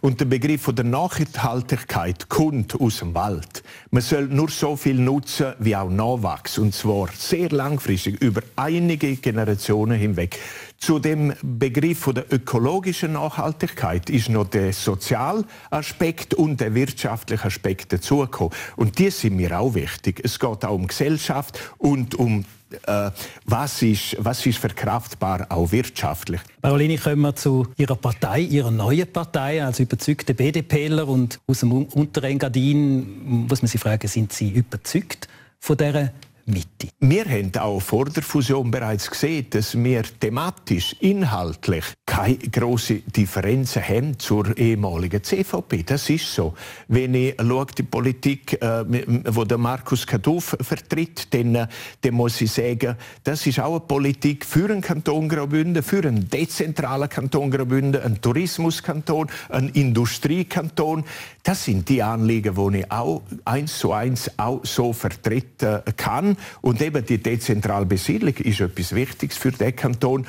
und 0.00 0.20
der 0.20 0.26
Begriff 0.26 0.68
der 0.72 0.84
Nachhaltigkeit 0.84 2.28
kommt 2.28 2.80
aus 2.80 2.98
dem 2.98 3.14
Wald. 3.14 3.62
Man 3.90 4.02
soll 4.02 4.26
nur 4.26 4.48
so 4.48 4.76
viel 4.76 4.96
nutzen, 4.96 5.54
wie 5.58 5.76
auch 5.76 5.90
nachwächst. 5.90 6.58
Und 6.58 6.74
zwar 6.74 7.08
sehr 7.16 7.50
langfristig, 7.50 8.20
über 8.20 8.42
einige 8.56 9.16
Generationen 9.16 9.98
hinweg. 9.98 10.38
Zu 10.78 11.00
dem 11.00 11.34
Begriff 11.42 12.08
der 12.14 12.32
ökologischen 12.32 13.12
Nachhaltigkeit 13.12 14.08
ist 14.08 14.28
noch 14.28 14.48
der 14.48 14.72
Sozialaspekt 14.72 16.34
und 16.34 16.60
der 16.60 16.74
wirtschaftliche 16.74 17.44
Aspekt 17.44 17.92
dazugekommen. 17.92 18.52
Und 18.76 18.98
die 18.98 19.10
sind 19.10 19.36
mir 19.36 19.58
auch 19.58 19.74
wichtig. 19.74 20.20
Es 20.22 20.38
geht 20.38 20.64
auch 20.64 20.74
um 20.74 20.86
Gesellschaft 20.86 21.58
und 21.78 22.14
um 22.14 22.44
äh, 22.86 23.10
was, 23.44 23.82
ist, 23.82 24.16
was 24.18 24.44
ist 24.46 24.58
verkraftbar, 24.58 25.46
auch 25.48 25.72
wirtschaftlich. 25.72 26.40
Caroline, 26.62 26.98
kommen 26.98 27.22
wir 27.22 27.34
zu 27.34 27.66
Ihrer 27.76 27.96
Partei, 27.96 28.40
Ihrer 28.40 28.70
neuen 28.70 29.10
Partei, 29.10 29.64
als 29.64 29.80
überzeugte 29.80 30.34
BDPler 30.34 31.08
und 31.08 31.40
aus 31.46 31.60
dem 31.60 31.72
Unterengadin 31.72 33.46
muss 33.48 33.62
man 33.62 33.68
Sie 33.68 33.78
fragen, 33.78 34.06
sind 34.06 34.32
Sie 34.32 34.50
überzeugt 34.50 35.28
von 35.58 35.76
dieser 35.76 36.12
Mitte. 36.48 36.88
Wir 37.00 37.24
haben 37.26 37.52
auch 37.58 37.80
vor 37.80 38.06
der 38.06 38.22
Fusion 38.22 38.70
bereits 38.70 39.10
gesehen, 39.10 39.46
dass 39.50 39.76
wir 39.76 40.02
thematisch, 40.02 40.96
inhaltlich 41.00 41.84
keine 42.06 42.38
grossen 42.38 43.02
Differenzen 43.06 43.86
haben 43.86 44.18
zur 44.18 44.56
ehemaligen 44.56 45.22
CVP. 45.22 45.82
Das 45.82 46.08
ist 46.08 46.34
so. 46.34 46.54
Wenn 46.88 47.14
ich 47.14 47.34
schaue, 47.38 47.66
die 47.76 47.82
Politik, 47.82 48.54
äh, 48.54 48.84
der 48.84 49.58
Markus 49.58 50.06
Kaduff 50.06 50.56
vertritt, 50.60 51.32
dann, 51.34 51.54
äh, 51.54 51.66
dann 52.00 52.14
muss 52.14 52.40
ich 52.40 52.50
sagen, 52.50 52.96
das 53.24 53.46
ist 53.46 53.60
auch 53.60 53.72
eine 53.72 53.80
Politik 53.80 54.46
für 54.46 54.70
einen 54.70 54.80
Kanton 54.80 55.28
Graubünden, 55.28 55.82
für 55.82 56.02
einen 56.02 56.30
dezentralen 56.30 57.10
Kanton 57.10 57.50
Graubünden, 57.50 58.00
einen 58.00 58.20
Tourismuskanton, 58.22 59.28
einen 59.50 59.68
Industriekanton. 59.68 61.04
Das 61.42 61.64
sind 61.64 61.88
die 61.90 62.02
Anliegen, 62.02 62.54
die 62.54 62.78
ich 62.78 62.90
auch 62.90 63.22
eins 63.44 63.78
zu 63.78 63.92
eins 63.92 64.30
auch 64.38 64.64
so 64.64 64.94
vertreten 64.94 65.82
kann. 65.96 66.37
Und 66.60 66.82
eben 66.82 67.04
die 67.04 67.18
dezentrale 67.18 67.86
Besiedlung 67.86 68.34
ist 68.34 68.60
etwas 68.60 68.94
Wichtiges 68.94 69.36
für 69.36 69.52
den 69.52 69.74
Kanton. 69.74 70.26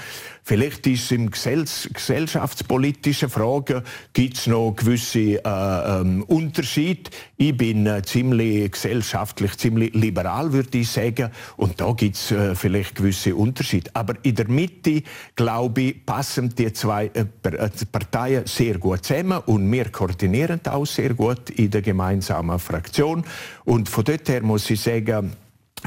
Vielleicht 0.50 0.88
ist 0.88 1.04
es 1.04 1.12
im 1.12 1.30
gesellschaftspolitischen 1.30 3.30
Fragen 3.30 3.84
gibt 4.13 4.38
es 4.38 4.48
noch 4.48 4.74
gewisse 4.76 5.19
äh, 5.19 5.41
ähm, 5.45 6.24
Unterschiede. 6.24 7.12
Ich 7.38 7.56
bin 7.56 7.86
äh, 7.86 8.02
ziemlich 8.02 8.72
gesellschaftlich, 8.72 9.56
ziemlich 9.58 9.93
liberal, 9.93 10.52
würde 10.52 10.80
ich 10.80 10.89
sagen. 10.89 11.30
Und 11.56 11.80
da 11.80 11.91
gibt 11.91 12.15
es 12.15 12.32
äh, 12.32 12.56
vielleicht 12.56 12.95
gewisse 12.95 13.36
Unterschiede. 13.36 13.91
Aber 13.93 14.15
in 14.24 14.34
der 14.34 14.50
Mitte, 14.50 15.04
glaube 15.36 15.82
ich, 15.82 16.06
passen 16.06 16.50
die 16.50 16.74
zwei 16.74 17.12
äh, 17.13 17.26
äh, 17.43 17.69
Parteien 17.91 18.48
sehr 18.48 18.80
gut 18.80 19.06
zusammen 19.06 19.43
und 19.45 19.72
wir 19.72 19.91
koordinieren 19.91 20.62
auch 20.65 20.86
sehr 20.86 21.13
gut 21.13 21.52
in 21.52 21.69
der 21.69 21.84
gemeinsamen 21.84 22.58
Fraktion. 22.58 23.24
Und 23.65 23.88
von 23.88 24.04
dort 24.04 24.28
her 24.28 24.41
muss 24.41 24.67
ich 24.72 24.82
sagen, 24.82 25.32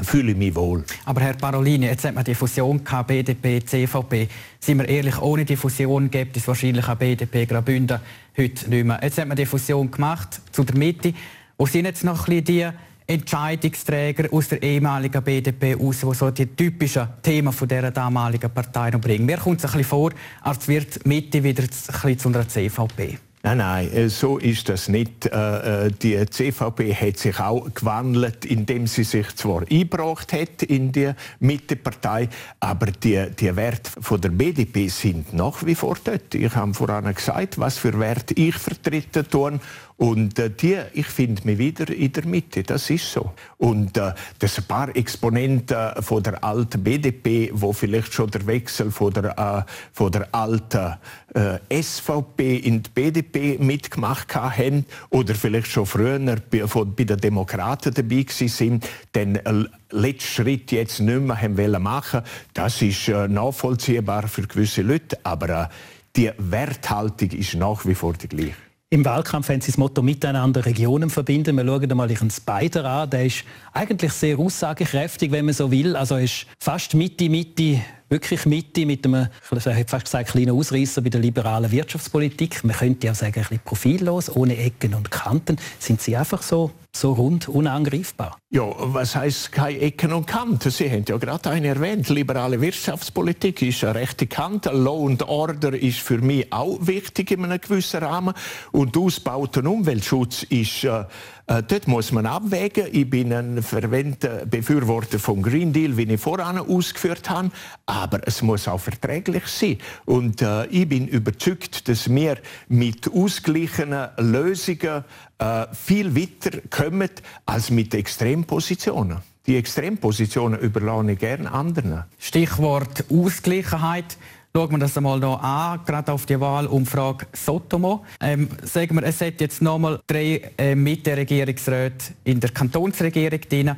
fühle 0.01 0.31
ich 0.31 0.37
mich 0.37 0.55
wohl. 0.55 0.83
Aber 1.05 1.21
Herr 1.21 1.33
Parolini, 1.33 1.85
jetzt 1.85 2.05
hat 2.05 2.15
man 2.15 2.23
die 2.23 2.35
Fusion 2.35 2.83
gehabt, 2.83 3.07
BDP, 3.07 3.63
CVP. 3.63 4.27
Sind 4.59 4.79
wir 4.79 4.89
ehrlich, 4.89 5.21
ohne 5.21 5.45
die 5.45 5.55
Fusion 5.55 6.09
gibt 6.09 6.35
es 6.37 6.47
wahrscheinlich 6.47 6.87
auch 6.87 6.95
BDP 6.95 7.45
Graubünden 7.45 7.99
heute 8.37 8.69
nicht 8.69 8.85
mehr. 8.85 8.99
Jetzt 9.01 9.17
hat 9.17 9.27
man 9.27 9.37
die 9.37 9.45
Fusion 9.45 9.91
gemacht 9.91 10.41
zu 10.51 10.63
der 10.63 10.77
Mitte. 10.77 11.13
Wo 11.57 11.65
sind 11.65 11.85
jetzt 11.85 12.03
noch 12.03 12.27
ein 12.27 12.43
die 12.43 12.67
Entscheidungsträger 13.05 14.31
aus 14.31 14.47
der 14.47 14.63
ehemaligen 14.63 15.21
BDP 15.21 15.75
aus, 15.75 15.99
die 15.99 16.13
so 16.13 16.31
die 16.31 16.47
typischen 16.47 17.07
Themen 17.21 17.51
von 17.51 17.67
dieser 17.67 17.91
damaligen 17.91 18.49
Partei 18.49 18.89
noch 18.89 19.01
bringen? 19.01 19.25
Mir 19.25 19.37
kommt 19.37 19.59
es 19.59 19.65
ein 19.65 19.71
bisschen 19.77 19.89
vor, 19.89 20.11
als 20.41 20.67
wird 20.67 21.05
Mitte 21.05 21.43
wieder 21.43 21.63
ein 21.63 21.69
bisschen 21.69 22.19
zu 22.19 22.29
einer 22.29 22.47
CVP. 22.47 23.19
Nein, 23.45 23.57
nein, 23.57 23.91
äh, 23.91 24.07
so 24.07 24.37
ist 24.37 24.69
das 24.69 24.87
nicht. 24.87 25.25
Äh, 25.25 25.87
äh, 25.87 25.91
die 25.91 26.25
CVP 26.25 26.95
hat 26.95 27.17
sich 27.17 27.41
auch 27.41 27.67
gewandelt, 27.73 28.45
indem 28.45 28.87
sie 28.87 29.03
sich 29.03 29.35
zwar 29.35 29.63
eingebracht 29.69 30.31
hat 30.31 30.63
in 30.63 30.93
die 30.93 31.11
Mittepartei, 31.41 32.29
aber 32.61 32.85
die, 32.85 33.21
die 33.37 33.53
Werte 33.53 33.91
von 33.99 34.21
der 34.21 34.29
BDP 34.29 34.87
sind 34.87 35.33
nach 35.33 35.65
wie 35.65 35.75
vor 35.75 35.97
dort. 36.01 36.33
Ich 36.33 36.55
habe 36.55 36.73
vorhin 36.73 37.13
gesagt, 37.13 37.59
was 37.59 37.77
für 37.77 37.99
Werte 37.99 38.33
ich 38.35 38.55
vertreten 38.55 39.27
tue 39.29 39.59
und 39.97 40.39
äh, 40.39 40.49
die, 40.49 40.77
ich 40.93 41.05
finde 41.05 41.41
mich 41.45 41.57
wieder 41.57 41.89
in 41.93 42.11
der 42.11 42.25
Mitte, 42.25 42.63
das 42.63 42.89
ist 42.89 43.11
so. 43.11 43.31
Und 43.57 43.97
äh, 43.97 44.13
das 44.39 44.57
ein 44.57 44.65
paar 44.65 44.95
Exponenten 44.95 46.01
von 46.01 46.23
der 46.23 46.43
alten 46.43 46.83
BDP, 46.83 47.51
wo 47.53 47.73
vielleicht 47.73 48.13
schon 48.13 48.29
der 48.31 48.45
Wechsel 48.47 48.91
von 48.91 49.13
der, 49.13 49.37
äh, 49.37 49.71
von 49.91 50.11
der 50.11 50.27
alten 50.33 50.97
äh, 51.33 51.81
SVP 51.81 52.57
in 52.57 52.83
die 52.83 52.89
BDP 52.89 53.57
mitgemacht 53.59 54.33
haben 54.35 54.85
oder 55.09 55.35
vielleicht 55.35 55.67
schon 55.67 55.85
früher 55.85 56.19
bei, 56.49 56.67
von, 56.67 56.93
bei 56.95 57.03
den 57.03 57.17
Demokraten 57.17 57.93
dabei 57.93 58.25
sind, 58.29 58.87
den 59.13 59.35
äh, 59.35 59.65
letzten 59.91 60.43
Schritt 60.43 60.71
jetzt 60.71 60.99
nicht 60.99 61.21
mehr 61.21 61.41
haben 61.41 61.83
machen 61.83 62.21
das 62.53 62.81
ist 62.81 63.07
äh, 63.07 63.27
nachvollziehbar 63.27 64.27
für 64.27 64.43
gewisse 64.43 64.81
Leute, 64.81 65.17
aber 65.23 65.49
äh, 65.49 65.67
die 66.15 66.31
Werthaltung 66.37 67.31
ist 67.31 67.55
nach 67.55 67.85
wie 67.85 67.95
vor 67.95 68.13
die 68.13 68.27
gleiche. 68.27 68.62
Im 68.93 69.03
Wahlkampf 69.05 69.49
haben 69.49 69.59
sie 69.59 69.71
das 69.71 69.77
Motto 69.77 70.03
«Miteinander 70.03 70.67
Regionen 70.67 71.09
verbinden». 71.09 71.57
Wir 71.57 71.65
schauen 71.65 71.97
mal 71.97 72.11
Ihren 72.11 72.29
Spider 72.29 72.85
an. 72.85 73.09
Der 73.09 73.25
ist 73.25 73.43
eigentlich 73.73 74.11
sehr 74.13 74.37
aussagekräftig, 74.37 75.31
wenn 75.31 75.45
man 75.45 75.55
so 75.55 75.71
will. 75.71 75.95
Also 75.95 76.17
ist 76.17 76.45
fast 76.59 76.93
Mitte, 76.93 77.27
Mitte, 77.27 77.81
wirklich 78.09 78.45
Mitte, 78.45 78.85
mit 78.85 79.05
einem, 79.05 79.27
ich 79.51 79.65
hätte 79.65 79.89
fast 79.89 80.05
gesagt, 80.05 80.29
kleinen 80.29 80.51
Ausreißer 80.51 81.01
bei 81.01 81.09
der 81.09 81.21
liberalen 81.21 81.71
Wirtschaftspolitik. 81.71 82.63
Man 82.63 82.75
könnte 82.75 83.07
ja 83.07 83.13
sagen, 83.13 83.33
ein 83.35 83.41
bisschen 83.41 83.59
profillos, 83.63 84.35
ohne 84.35 84.57
Ecken 84.57 84.93
und 84.93 85.11
Kanten. 85.11 85.57
Sind 85.79 86.01
Sie 86.01 86.15
einfach 86.15 86.41
so 86.41 86.71
so 86.95 87.13
rund 87.13 87.49
unangreifbar? 87.49 88.37
Ja, 88.51 88.71
was 88.77 89.15
heißt 89.15 89.51
keine 89.51 89.79
Ecken 89.79 90.13
und 90.13 90.27
Kanten? 90.27 90.69
Sie 90.69 90.89
haben 90.89 91.05
ja 91.07 91.17
gerade 91.17 91.49
eine 91.49 91.69
erwähnt. 91.69 92.07
Liberale 92.09 92.61
Wirtschaftspolitik 92.61 93.63
ist 93.63 93.83
eine 93.83 93.95
rechte 93.95 94.27
Kante. 94.27 94.69
Law 94.69 95.07
and 95.07 95.23
Order 95.23 95.73
ist 95.73 95.99
für 95.99 96.19
mich 96.19 96.53
auch 96.53 96.77
wichtig 96.81 97.31
in 97.31 97.45
einem 97.45 97.59
gewissen 97.59 98.03
Rahmen. 98.03 98.35
Und 98.71 98.95
ausbauter 98.95 99.65
Umweltschutz 99.65 100.43
ist 100.43 100.83
äh, 100.83 101.05
äh, 101.47 101.61
dort 101.61 101.87
muss 101.87 102.11
man 102.11 102.25
abwägen. 102.25 102.87
Ich 102.91 103.09
bin 103.09 103.33
ein 103.33 103.61
verwendter 103.61 104.45
Befürworter 104.45 105.19
vom 105.19 105.41
Green 105.41 105.73
Deal, 105.73 105.97
wie 105.97 106.03
ich 106.03 106.21
voran 106.21 106.57
ausgeführt 106.57 107.29
habe. 107.29 107.51
Aber 107.85 108.21
es 108.25 108.41
muss 108.41 108.67
auch 108.67 108.79
verträglich 108.79 109.47
sein. 109.47 109.77
Und 110.05 110.41
äh, 110.41 110.65
ich 110.67 110.87
bin 110.87 111.07
überzeugt, 111.07 111.87
dass 111.89 112.09
wir 112.09 112.37
mit 112.69 113.11
ausgeglichenen 113.11 114.09
Lösungen 114.17 115.03
äh, 115.39 115.65
viel 115.73 116.15
weiter 116.15 116.61
kommen 116.69 117.09
als 117.45 117.69
mit 117.69 117.93
Extrempositionen. 117.93 119.17
Die 119.45 119.57
Extrempositionen 119.57 120.57
überlasse 120.57 121.11
ich 121.11 121.19
gerne 121.19 121.51
anderen. 121.51 122.05
Stichwort 122.17 123.03
Ausgleichheit. 123.11 124.17
Schauen 124.55 124.69
wir 124.69 124.77
das 124.77 124.95
einmal 124.95 125.19
noch 125.19 125.41
an, 125.41 125.79
gerade 125.83 126.11
auf 126.11 126.27
die 126.27 126.39
Wahlumfrage 126.39 127.25
Sotomo. 127.33 128.05
Ähm, 128.21 128.47
sagen 128.61 128.95
wir, 128.95 129.01
es 129.01 129.19
hat 129.19 129.41
jetzt 129.41 129.63
nochmal 129.63 129.99
drei 130.05 130.51
äh, 130.59 130.75
Mitte-Regierungsräte 130.75 132.13
in 132.23 132.39
der 132.39 132.51
Kantonsregierung 132.51 133.41
drin. 133.49 133.75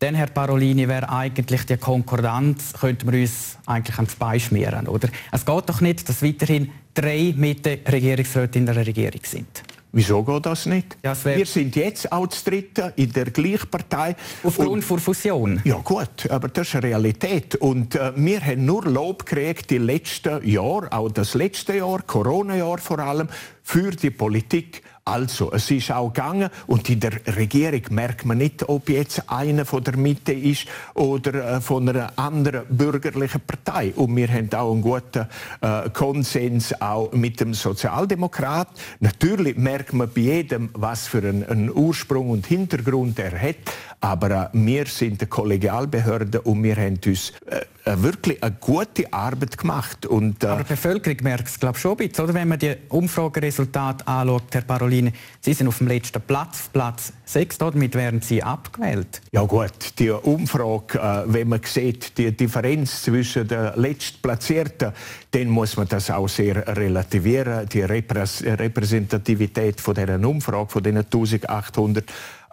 Dann, 0.00 0.16
Herr 0.16 0.26
Parolini, 0.26 0.88
wäre 0.88 1.08
eigentlich 1.10 1.64
die 1.66 1.76
Konkordanz, 1.76 2.72
könnte 2.72 3.06
man 3.06 3.14
uns 3.14 3.56
eigentlich 3.66 3.96
ans 3.98 4.16
Bein 4.16 4.40
schmieren, 4.40 4.88
oder? 4.88 5.10
Es 5.30 5.46
geht 5.46 5.68
doch 5.68 5.80
nicht, 5.80 6.08
dass 6.08 6.24
weiterhin 6.24 6.72
drei 6.92 7.32
Mitte-Regierungsräte 7.36 8.58
in 8.58 8.66
der 8.66 8.74
Regierung 8.84 9.20
sind. 9.22 9.62
Wieso 9.96 10.22
geht 10.22 10.44
das 10.44 10.66
nicht? 10.66 10.98
Ja, 11.02 11.16
wir 11.24 11.46
sind 11.46 11.74
jetzt 11.74 12.12
auch 12.12 12.26
das 12.26 12.44
Dritte 12.44 12.92
in 12.96 13.10
der 13.14 13.30
gleichen 13.30 13.70
Partei. 13.70 14.14
Aufgrund 14.42 14.84
von 14.84 14.98
Fusion? 14.98 15.62
Ja 15.64 15.76
gut, 15.76 16.28
aber 16.28 16.48
das 16.48 16.68
ist 16.68 16.74
eine 16.74 16.88
Realität. 16.88 17.54
Und 17.54 17.94
äh, 17.94 18.12
wir 18.14 18.42
haben 18.42 18.66
nur 18.66 18.84
Lob 18.84 19.24
gekriegt 19.24 19.70
die 19.70 19.78
letzten 19.78 20.46
Jahre, 20.46 20.92
auch 20.92 21.10
das 21.10 21.32
letzte 21.32 21.78
Jahr, 21.78 22.02
Corona-Jahr 22.02 22.76
vor 22.76 22.98
allem, 22.98 23.28
für 23.62 23.90
die 23.90 24.10
Politik 24.10 24.82
Also, 25.08 25.52
es 25.52 25.70
ist 25.70 25.92
auch 25.92 26.12
gegangen 26.12 26.50
und 26.66 26.90
in 26.90 26.98
der 26.98 27.12
Regierung 27.36 27.82
merkt 27.90 28.24
man 28.24 28.38
nicht, 28.38 28.68
ob 28.68 28.88
jetzt 28.88 29.30
einer 29.30 29.64
von 29.64 29.84
der 29.84 29.96
Mitte 29.96 30.32
ist 30.32 30.66
oder 30.94 31.58
äh, 31.58 31.60
von 31.60 31.88
einer 31.88 32.12
anderen 32.16 32.64
bürgerlichen 32.68 33.40
Partei. 33.40 33.92
Und 33.94 34.16
wir 34.16 34.26
haben 34.26 34.52
auch 34.52 34.72
einen 34.72 34.82
guten 34.82 35.28
äh, 35.60 35.90
Konsens 35.90 36.80
auch 36.80 37.12
mit 37.12 37.38
dem 37.38 37.54
Sozialdemokrat. 37.54 38.66
Natürlich 38.98 39.56
merkt 39.56 39.92
man 39.92 40.10
bei 40.12 40.22
jedem, 40.22 40.70
was 40.72 41.06
für 41.06 41.18
einen, 41.18 41.44
einen 41.44 41.70
Ursprung 41.72 42.30
und 42.30 42.44
Hintergrund 42.44 43.20
er 43.20 43.40
hat. 43.40 43.56
Aber 44.00 44.30
äh, 44.30 44.48
wir 44.52 44.86
sind 44.86 45.20
eine 45.20 45.28
Kollegialbehörde 45.28 46.40
und 46.42 46.62
wir 46.62 46.76
haben 46.76 46.98
uns 47.04 47.32
äh, 47.46 47.60
äh, 47.86 48.02
wirklich 48.02 48.42
eine 48.42 48.56
gute 48.60 49.12
Arbeit 49.12 49.56
gemacht. 49.56 50.06
Und, 50.06 50.42
äh 50.42 50.48
Aber 50.48 50.64
die 50.64 50.70
Bevölkerung 50.70 51.18
merkt 51.22 51.46
es 51.46 51.60
glaube 51.60 51.78
schon 51.78 51.92
ein 51.92 51.96
bisschen, 52.08 52.24
oder? 52.24 52.34
wenn 52.34 52.48
man 52.48 52.58
die 52.58 52.74
Umfrageresultate 52.88 54.06
anschaut, 54.08 54.42
Herr 54.50 54.62
Parolini. 54.62 55.12
Sie 55.40 55.52
sind 55.52 55.68
auf 55.68 55.78
dem 55.78 55.86
letzten 55.86 56.20
Platz, 56.20 56.68
Platz 56.72 57.12
6, 57.26 57.58
damit 57.58 57.94
werden 57.94 58.22
Sie 58.22 58.42
abgewählt. 58.42 59.22
Ja 59.30 59.42
gut, 59.42 59.70
die 60.00 60.10
Umfrage, 60.10 60.98
äh, 60.98 61.32
wenn 61.32 61.48
man 61.48 61.60
sieht, 61.62 62.18
die 62.18 62.36
Differenz 62.36 63.02
zwischen 63.02 63.46
den 63.46 63.70
Letztplatzierten, 63.76 64.92
dann 65.30 65.48
muss 65.48 65.76
man 65.76 65.86
das 65.86 66.10
auch 66.10 66.28
sehr 66.28 66.66
relativieren. 66.76 67.68
Die 67.68 67.82
Repräsentativität 67.82 69.80
von 69.80 69.94
dieser 69.94 70.18
Umfrage, 70.26 70.70
von 70.70 70.82
diesen 70.82 70.98
1800 70.98 72.04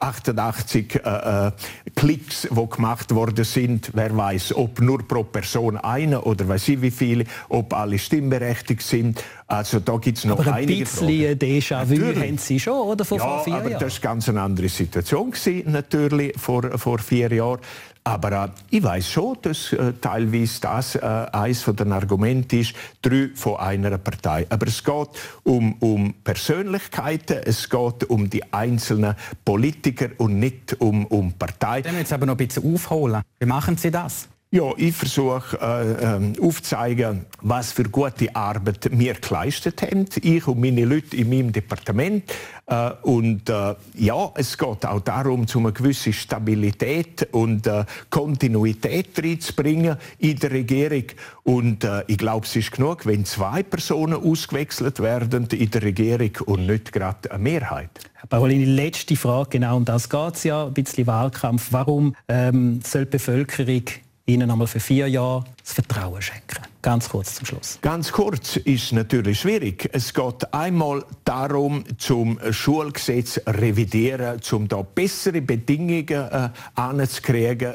88 0.03 0.95
äh, 0.95 1.47
äh, 1.47 1.51
Klicks, 1.95 2.47
die 2.51 2.69
gemacht 2.69 3.15
worden 3.15 3.45
sind. 3.45 3.91
Wer 3.93 4.15
weiß, 4.15 4.55
ob 4.55 4.81
nur 4.81 5.07
pro 5.07 5.23
Person 5.23 5.77
eine 5.77 6.21
oder 6.21 6.47
weiß 6.47 6.67
ich 6.67 6.81
wie 6.81 6.91
viele, 6.91 7.25
ob 7.49 7.73
alle 7.73 7.97
stimmberechtigt 7.97 8.81
sind. 8.81 9.23
Also 9.53 9.79
da 9.79 9.97
gibt 9.97 10.17
es 10.17 10.25
noch 10.25 10.39
aber 10.39 10.53
ein 10.53 10.65
bisschen 10.65 11.37
Déjà-vu 11.37 12.19
haben 12.19 12.37
Sie 12.39 12.59
schon, 12.59 12.73
oder? 12.73 13.05
Von 13.05 13.19
ja, 13.19 13.23
vor 13.23 13.43
vier 13.43 13.53
aber 13.55 13.69
Jahren. 13.69 13.83
das 13.83 14.03
war 14.03 14.11
ganz 14.11 14.27
eine 14.27 14.41
andere 14.41 14.67
Situation 14.67 15.29
gewesen, 15.29 15.71
natürlich 15.71 16.33
vor, 16.39 16.77
vor 16.79 16.97
vier 16.97 17.31
Jahren. 17.31 17.59
Aber 18.03 18.31
äh, 18.31 18.49
ich 18.71 18.83
weiß 18.83 19.09
schon, 19.09 19.37
dass 19.43 19.71
äh, 19.71 19.93
teilweise 20.01 20.59
das 20.59 20.95
äh, 20.95 20.99
eines 21.01 21.61
von 21.61 21.75
den 21.75 21.91
Argumenten 21.91 22.61
ist, 22.61 22.73
drei 23.01 23.29
von 23.35 23.57
einer 23.57 23.97
Partei. 23.97 24.45
Aber 24.49 24.67
es 24.67 24.83
geht 24.83 25.09
um, 25.43 25.73
um 25.79 26.13
Persönlichkeiten, 26.23 27.37
es 27.45 27.69
geht 27.69 28.09
um 28.09 28.29
die 28.29 28.51
einzelnen 28.51 29.15
Politiker 29.45 30.09
und 30.17 30.39
nicht 30.39 30.75
um, 30.79 31.05
um 31.05 31.31
Parteien. 31.33 31.83
Dann 31.83 31.97
jetzt 31.97 32.11
aber 32.11 32.25
noch 32.25 32.33
ein 32.33 32.45
bisschen 32.47 32.73
aufholen. 32.73 33.21
Wie 33.39 33.45
machen 33.45 33.77
Sie 33.77 33.91
das? 33.91 34.27
Ja, 34.53 34.71
ich 34.77 34.95
versuche 34.95 35.57
äh, 35.59 35.93
äh, 35.93 36.39
aufzuzeigen, 36.39 37.25
was 37.41 37.71
für 37.71 37.85
gute 37.85 38.35
Arbeit 38.35 38.87
wir 38.91 39.15
geleistet 39.15 39.81
haben, 39.81 40.05
ich 40.21 40.47
und 40.47 40.61
meine 40.61 40.85
Leute 40.85 41.17
in 41.17 41.29
meinem 41.29 41.51
Departement. 41.51 42.23
Äh, 42.67 42.91
und 43.01 43.49
äh, 43.49 43.73
ja, 43.95 44.31
es 44.35 44.55
geht 44.55 44.85
auch 44.85 44.99
darum, 44.99 45.47
um 45.51 45.65
eine 45.65 45.73
gewisse 45.73 46.13
Stabilität 46.13 47.29
und 47.31 47.65
äh, 47.65 47.85
Kontinuität 48.11 49.17
reinzubringen 49.17 49.97
in 50.19 50.37
der 50.37 50.51
Regierung. 50.51 51.05
Und 51.41 51.83
äh, 51.83 52.03
ich 52.05 52.19
glaube, 52.19 52.45
es 52.45 52.55
ist 52.55 52.73
genug, 52.73 53.07
wenn 53.07 53.25
zwei 53.25 53.63
Personen 53.63 54.21
ausgewechselt 54.21 54.99
werden 54.99 55.47
in 55.47 55.71
der 55.71 55.81
Regierung 55.81 56.29
und 56.45 56.67
nicht 56.67 56.93
gerade 56.93 57.31
eine 57.31 57.41
Mehrheit. 57.41 57.89
Herr 58.13 58.27
Parolini, 58.27 58.65
letzte 58.65 59.15
Frage, 59.15 59.49
genau 59.57 59.77
um 59.77 59.85
das 59.85 60.07
geht 60.07 60.35
es 60.35 60.43
ja, 60.43 60.67
ein 60.67 60.73
bisschen 60.73 61.07
Wahlkampf. 61.07 61.69
Warum 61.71 62.15
ähm, 62.27 62.81
soll 62.83 63.05
die 63.05 63.09
Bevölkerung 63.09 63.83
Ihnen 64.25 64.49
einmal 64.49 64.67
für 64.67 64.79
vier 64.79 65.07
Jahre 65.09 65.43
das 65.63 65.73
Vertrauen 65.73 66.21
schenken. 66.21 66.63
Ganz 66.81 67.07
kurz 67.07 67.35
zum 67.35 67.45
Schluss. 67.45 67.79
Ganz 67.81 68.11
kurz 68.11 68.57
ist 68.57 68.91
natürlich 68.91 69.39
schwierig. 69.39 69.89
Es 69.93 70.13
geht 70.13 70.53
einmal 70.53 71.05
darum, 71.23 71.85
zum 71.97 72.37
Schulgesetz 72.51 73.39
revidieren, 73.47 74.41
um 74.51 74.67
da 74.67 74.81
bessere 74.81 75.41
Bedingungen 75.41 76.09
äh, 76.09 76.49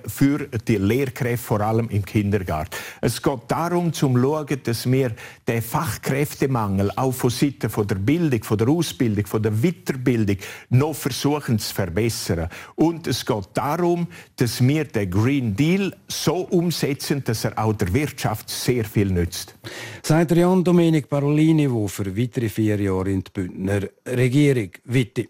für 0.06 0.38
die 0.66 0.76
Lehrkräfte, 0.76 1.38
vor 1.38 1.62
allem 1.62 1.88
im 1.88 2.04
Kindergarten. 2.04 2.76
Es 3.00 3.22
geht 3.22 3.40
darum, 3.48 3.94
zum 3.94 4.20
schauen, 4.20 4.60
dass 4.62 4.90
wir 4.90 5.14
den 5.46 5.62
Fachkräftemangel 5.62 6.90
auch 6.94 7.12
von 7.12 7.30
Seiten 7.30 7.70
von 7.70 7.86
der 7.86 7.94
Bildung, 7.94 8.44
von 8.44 8.58
der 8.58 8.68
Ausbildung, 8.68 9.24
von 9.24 9.42
der 9.42 9.52
Weiterbildung 9.52 10.36
noch 10.68 10.94
versuchen 10.94 11.58
zu 11.58 11.74
verbessern. 11.74 12.50
Und 12.74 13.06
es 13.06 13.24
geht 13.24 13.48
darum, 13.54 14.08
dass 14.36 14.60
wir 14.60 14.84
den 14.84 15.10
Green 15.10 15.56
Deal 15.56 15.96
so 16.08 16.36
umsetzen, 16.36 17.24
dass 17.24 17.44
er 17.44 17.58
auch 17.58 17.77
der 17.80 17.94
Wirtschaft 17.94 18.50
sehr 18.50 18.84
viel 18.84 19.10
nützt. 19.10 19.54
Sagt 20.02 20.32
Jan 20.32 20.64
Domenic 20.64 21.08
Parolini, 21.08 21.68
der 21.68 21.88
für 21.88 22.16
weitere 22.16 22.48
vier 22.48 22.80
Jahre 22.80 23.10
in 23.10 23.24
die 23.24 23.30
Bündner 23.32 23.82
Regierung 24.06 24.70
witte. 24.84 25.28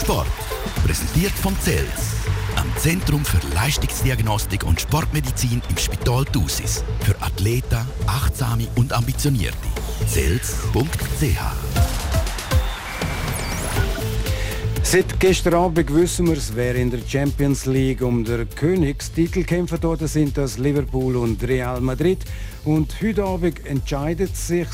Sport. 0.00 0.26
Präsentiert 0.84 1.32
von 1.32 1.56
CELS. 1.60 2.16
Am 2.56 2.72
Zentrum 2.76 3.24
für 3.24 3.40
Leistungsdiagnostik 3.54 4.64
und 4.64 4.80
Sportmedizin 4.80 5.62
im 5.68 5.76
Spital 5.76 6.24
Thusis. 6.24 6.82
Für 7.00 7.20
Athleten, 7.22 7.86
Achtsame 8.06 8.66
und 8.76 8.92
Ambitionierte. 8.92 9.56
CELS.ch 10.06 12.07
Seit 14.90 15.20
gestern 15.20 15.52
Abend 15.52 15.94
wissen 15.94 16.28
wir 16.28 16.38
es, 16.38 16.56
wer 16.56 16.74
in 16.74 16.90
der 16.90 17.00
Champions 17.06 17.66
League 17.66 18.00
um 18.00 18.24
den 18.24 18.48
Königstitel 18.48 19.44
kämpfen 19.44 19.76
dort 19.82 20.00
sind 20.08 20.38
das 20.38 20.56
Liverpool 20.56 21.16
und 21.16 21.46
Real 21.46 21.78
Madrid. 21.82 22.24
Und 22.64 22.94
heute 23.02 23.22
Abend 23.22 23.66
entscheidet 23.66 24.34
sich, 24.34 24.66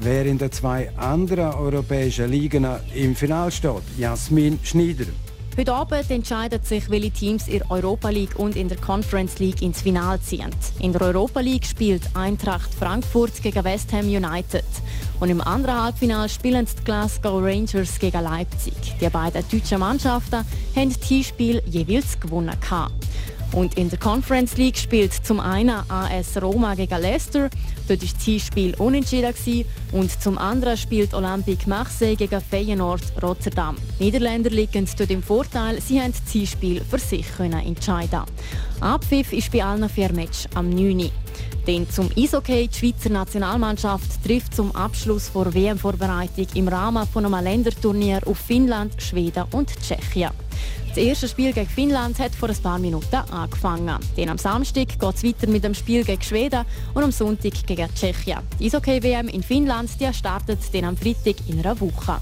wer 0.00 0.26
in 0.26 0.36
den 0.36 0.52
zwei 0.52 0.90
anderen 0.98 1.54
europäischen 1.54 2.30
Ligen 2.30 2.66
im 2.94 3.16
Finale 3.16 3.50
steht. 3.50 3.84
Jasmin 3.96 4.58
Schneider. 4.62 5.06
Heute 5.56 5.72
Abend 5.72 6.10
entscheiden 6.10 6.60
sich, 6.64 6.90
welche 6.90 7.12
Teams 7.12 7.46
in 7.46 7.60
der 7.60 7.70
Europa 7.70 8.08
League 8.08 8.36
und 8.40 8.56
in 8.56 8.68
der 8.68 8.76
Conference 8.76 9.38
League 9.38 9.62
ins 9.62 9.82
Finale 9.82 10.20
ziehen. 10.20 10.50
In 10.80 10.92
der 10.92 11.00
Europa 11.02 11.38
League 11.38 11.64
spielt 11.64 12.02
Eintracht 12.14 12.74
Frankfurt 12.74 13.40
gegen 13.40 13.62
West 13.62 13.92
Ham 13.92 14.06
United. 14.06 14.64
Und 15.20 15.30
im 15.30 15.40
anderen 15.40 15.80
Halbfinale 15.80 16.28
spielen 16.28 16.66
die 16.66 16.84
Glasgow 16.84 17.40
Rangers 17.40 18.00
gegen 18.00 18.24
Leipzig. 18.24 18.74
Die 19.00 19.08
beiden 19.08 19.44
deutschen 19.48 19.78
Mannschaften 19.78 20.44
haben 20.74 20.92
das 20.92 21.26
Spiel 21.26 21.62
jeweils 21.66 22.18
gewonnen. 22.18 22.56
Und 23.54 23.78
in 23.78 23.88
der 23.88 24.00
Conference 24.00 24.56
League 24.56 24.76
spielt 24.76 25.12
zum 25.12 25.38
einen 25.38 25.88
AS 25.88 26.42
Roma 26.42 26.74
gegen 26.74 27.00
Leicester, 27.00 27.48
dort 27.86 28.02
war 28.02 28.08
das 28.26 28.42
Spiel 28.42 28.74
unentschieden 28.78 29.64
und 29.92 30.10
zum 30.20 30.38
anderen 30.38 30.76
spielt 30.76 31.14
Olympique 31.14 31.68
Marseille 31.68 32.16
gegen 32.16 32.40
Feyenoord 32.40 33.22
Rotterdam. 33.22 33.76
Die 34.00 34.06
Niederländer 34.06 34.50
liegen 34.50 34.88
dort 34.98 35.10
im 35.10 35.22
Vorteil, 35.22 35.80
sie 35.80 36.00
haben 36.00 36.12
das 36.12 36.50
Spiel 36.50 36.82
für 36.82 36.98
sich 36.98 37.26
können 37.36 37.64
entscheiden. 37.64 38.22
Abpfiff 38.80 39.32
ist 39.32 39.52
bei 39.52 39.64
allen 39.64 39.88
vier 39.88 40.12
Matches 40.12 40.48
am 40.54 40.68
9. 40.70 41.10
Denn 41.66 41.88
zum 41.88 42.10
Eishockey, 42.16 42.68
die 42.68 42.76
Schweizer 42.76 43.10
Nationalmannschaft 43.10 44.22
trifft 44.24 44.54
zum 44.54 44.74
Abschluss 44.74 45.30
der 45.32 45.54
WM-Vorbereitung 45.54 46.46
im 46.54 46.68
Rahmen 46.68 47.06
von 47.06 47.24
einem 47.24 47.42
Länderturnier 47.42 48.20
auf 48.26 48.36
Finnland, 48.36 49.00
Schweden 49.00 49.44
und 49.52 49.70
Tschechien. 49.80 50.30
Das 50.94 51.02
erste 51.02 51.26
Spiel 51.26 51.52
gegen 51.52 51.68
Finnland 51.68 52.20
hat 52.20 52.36
vor 52.36 52.48
ein 52.48 52.56
paar 52.56 52.78
Minuten 52.78 53.16
angefangen. 53.16 53.98
Denn 54.16 54.28
am 54.28 54.38
Samstag 54.38 54.86
geht 54.86 55.14
es 55.16 55.24
weiter 55.24 55.48
mit 55.48 55.64
dem 55.64 55.74
Spiel 55.74 56.04
gegen 56.04 56.22
Schweden 56.22 56.64
und 56.94 57.02
am 57.02 57.10
Sonntag 57.10 57.66
gegen 57.66 57.92
Tschechien. 57.92 58.38
Die 58.60 58.66
Eishockey-WM 58.66 59.26
in 59.26 59.42
Finnland 59.42 59.90
die 60.00 60.14
startet 60.14 60.60
dann 60.72 60.84
am 60.84 60.96
Freitag 60.96 61.34
in 61.48 61.58
einer 61.58 61.80
Woche. 61.80 62.20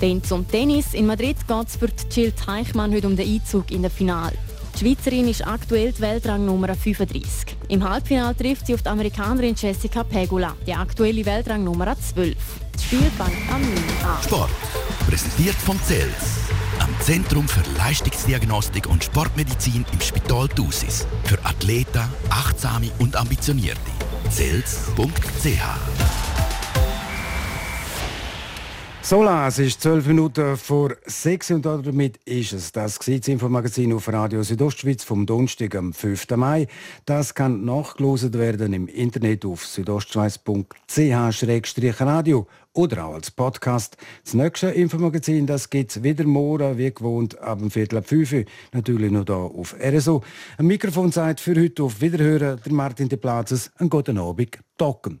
Dann 0.00 0.24
zum 0.24 0.48
Tennis. 0.48 0.94
In 0.94 1.04
Madrid 1.04 1.36
geht 1.46 1.68
es 1.68 1.76
für 1.76 1.90
Jill 2.10 2.32
Teichmann 2.32 2.94
heute 2.94 3.06
um 3.06 3.16
den 3.16 3.34
Einzug 3.34 3.70
in 3.70 3.82
das 3.82 3.92
Finale. 3.92 4.32
Die 4.74 4.78
Schweizerin 4.78 5.28
ist 5.28 5.46
aktuell 5.46 5.92
die 5.92 6.00
Weltrangnummer 6.00 6.74
35. 6.74 7.54
Im 7.68 7.86
Halbfinale 7.86 8.34
trifft 8.34 8.66
sie 8.66 8.72
auf 8.72 8.80
die 8.80 8.88
Amerikanerin 8.88 9.54
Jessica 9.54 10.02
Pegula, 10.02 10.54
die 10.66 10.72
aktuelle 10.72 11.26
Weltrangnummer 11.26 11.94
12. 11.94 12.34
Das 12.72 12.82
Spiel 12.82 13.10
fängt 13.18 13.52
am 13.52 13.60
9 13.60 13.72
an. 14.06 14.22
Sport. 14.22 14.50
Präsentiert 15.06 15.56
von 15.56 15.78
CELS. 15.82 16.65
Zentrum 17.00 17.48
für 17.48 17.62
Leistungsdiagnostik 17.78 18.86
und 18.86 19.04
Sportmedizin 19.04 19.84
im 19.92 20.00
Spital 20.00 20.48
Thusis. 20.48 21.06
Für 21.24 21.38
Athleten, 21.44 22.02
Achtsame 22.30 22.90
und 22.98 23.16
Ambitionierte. 23.16 23.80
CELS.ch 24.30 26.35
Sola, 29.08 29.46
es 29.46 29.60
ist 29.60 29.82
zwölf 29.82 30.04
Minuten 30.08 30.56
vor 30.56 30.96
sechs 31.06 31.52
und 31.52 31.64
damit 31.64 32.16
ist 32.24 32.52
es 32.52 32.72
das 32.72 32.98
Infomagazin 33.06 33.92
auf 33.92 34.12
Radio 34.12 34.42
Südostschweiz 34.42 35.04
vom 35.04 35.26
Donnerstag 35.26 35.76
am 35.76 35.92
5. 35.92 36.30
Mai. 36.30 36.66
Das 37.04 37.32
kann 37.32 37.64
nachgelost 37.64 38.36
werden 38.36 38.72
im 38.72 38.88
Internet 38.88 39.44
auf 39.44 39.64
südostschweiz.ch-radio 39.64 42.48
oder 42.72 43.06
auch 43.06 43.14
als 43.14 43.30
Podcast. 43.30 43.96
Das 44.24 44.34
nächste 44.34 44.70
Infomagazin 44.70 45.46
das 45.46 45.70
gibt 45.70 45.92
es 45.92 46.02
wieder 46.02 46.24
morgen, 46.24 46.76
wie 46.76 46.92
gewohnt, 46.92 47.38
ab 47.38 47.60
dem 47.60 47.70
Viertel 47.70 47.98
ab 47.98 48.08
5 48.08 48.44
Natürlich 48.72 49.12
noch 49.12 49.24
hier 49.24 49.36
auf 49.36 49.76
RSO. 49.80 50.24
Ein 50.58 50.66
Mikrofon 50.66 51.12
sagt 51.12 51.38
für 51.38 51.54
heute 51.54 51.84
auf 51.84 52.00
Wiederhören 52.00 52.60
der 52.60 52.72
Martin 52.72 53.08
de 53.08 53.18
Platzes. 53.18 53.70
Einen 53.76 53.88
guten 53.88 54.18
Abend. 54.18 54.58
Docken. 54.76 55.20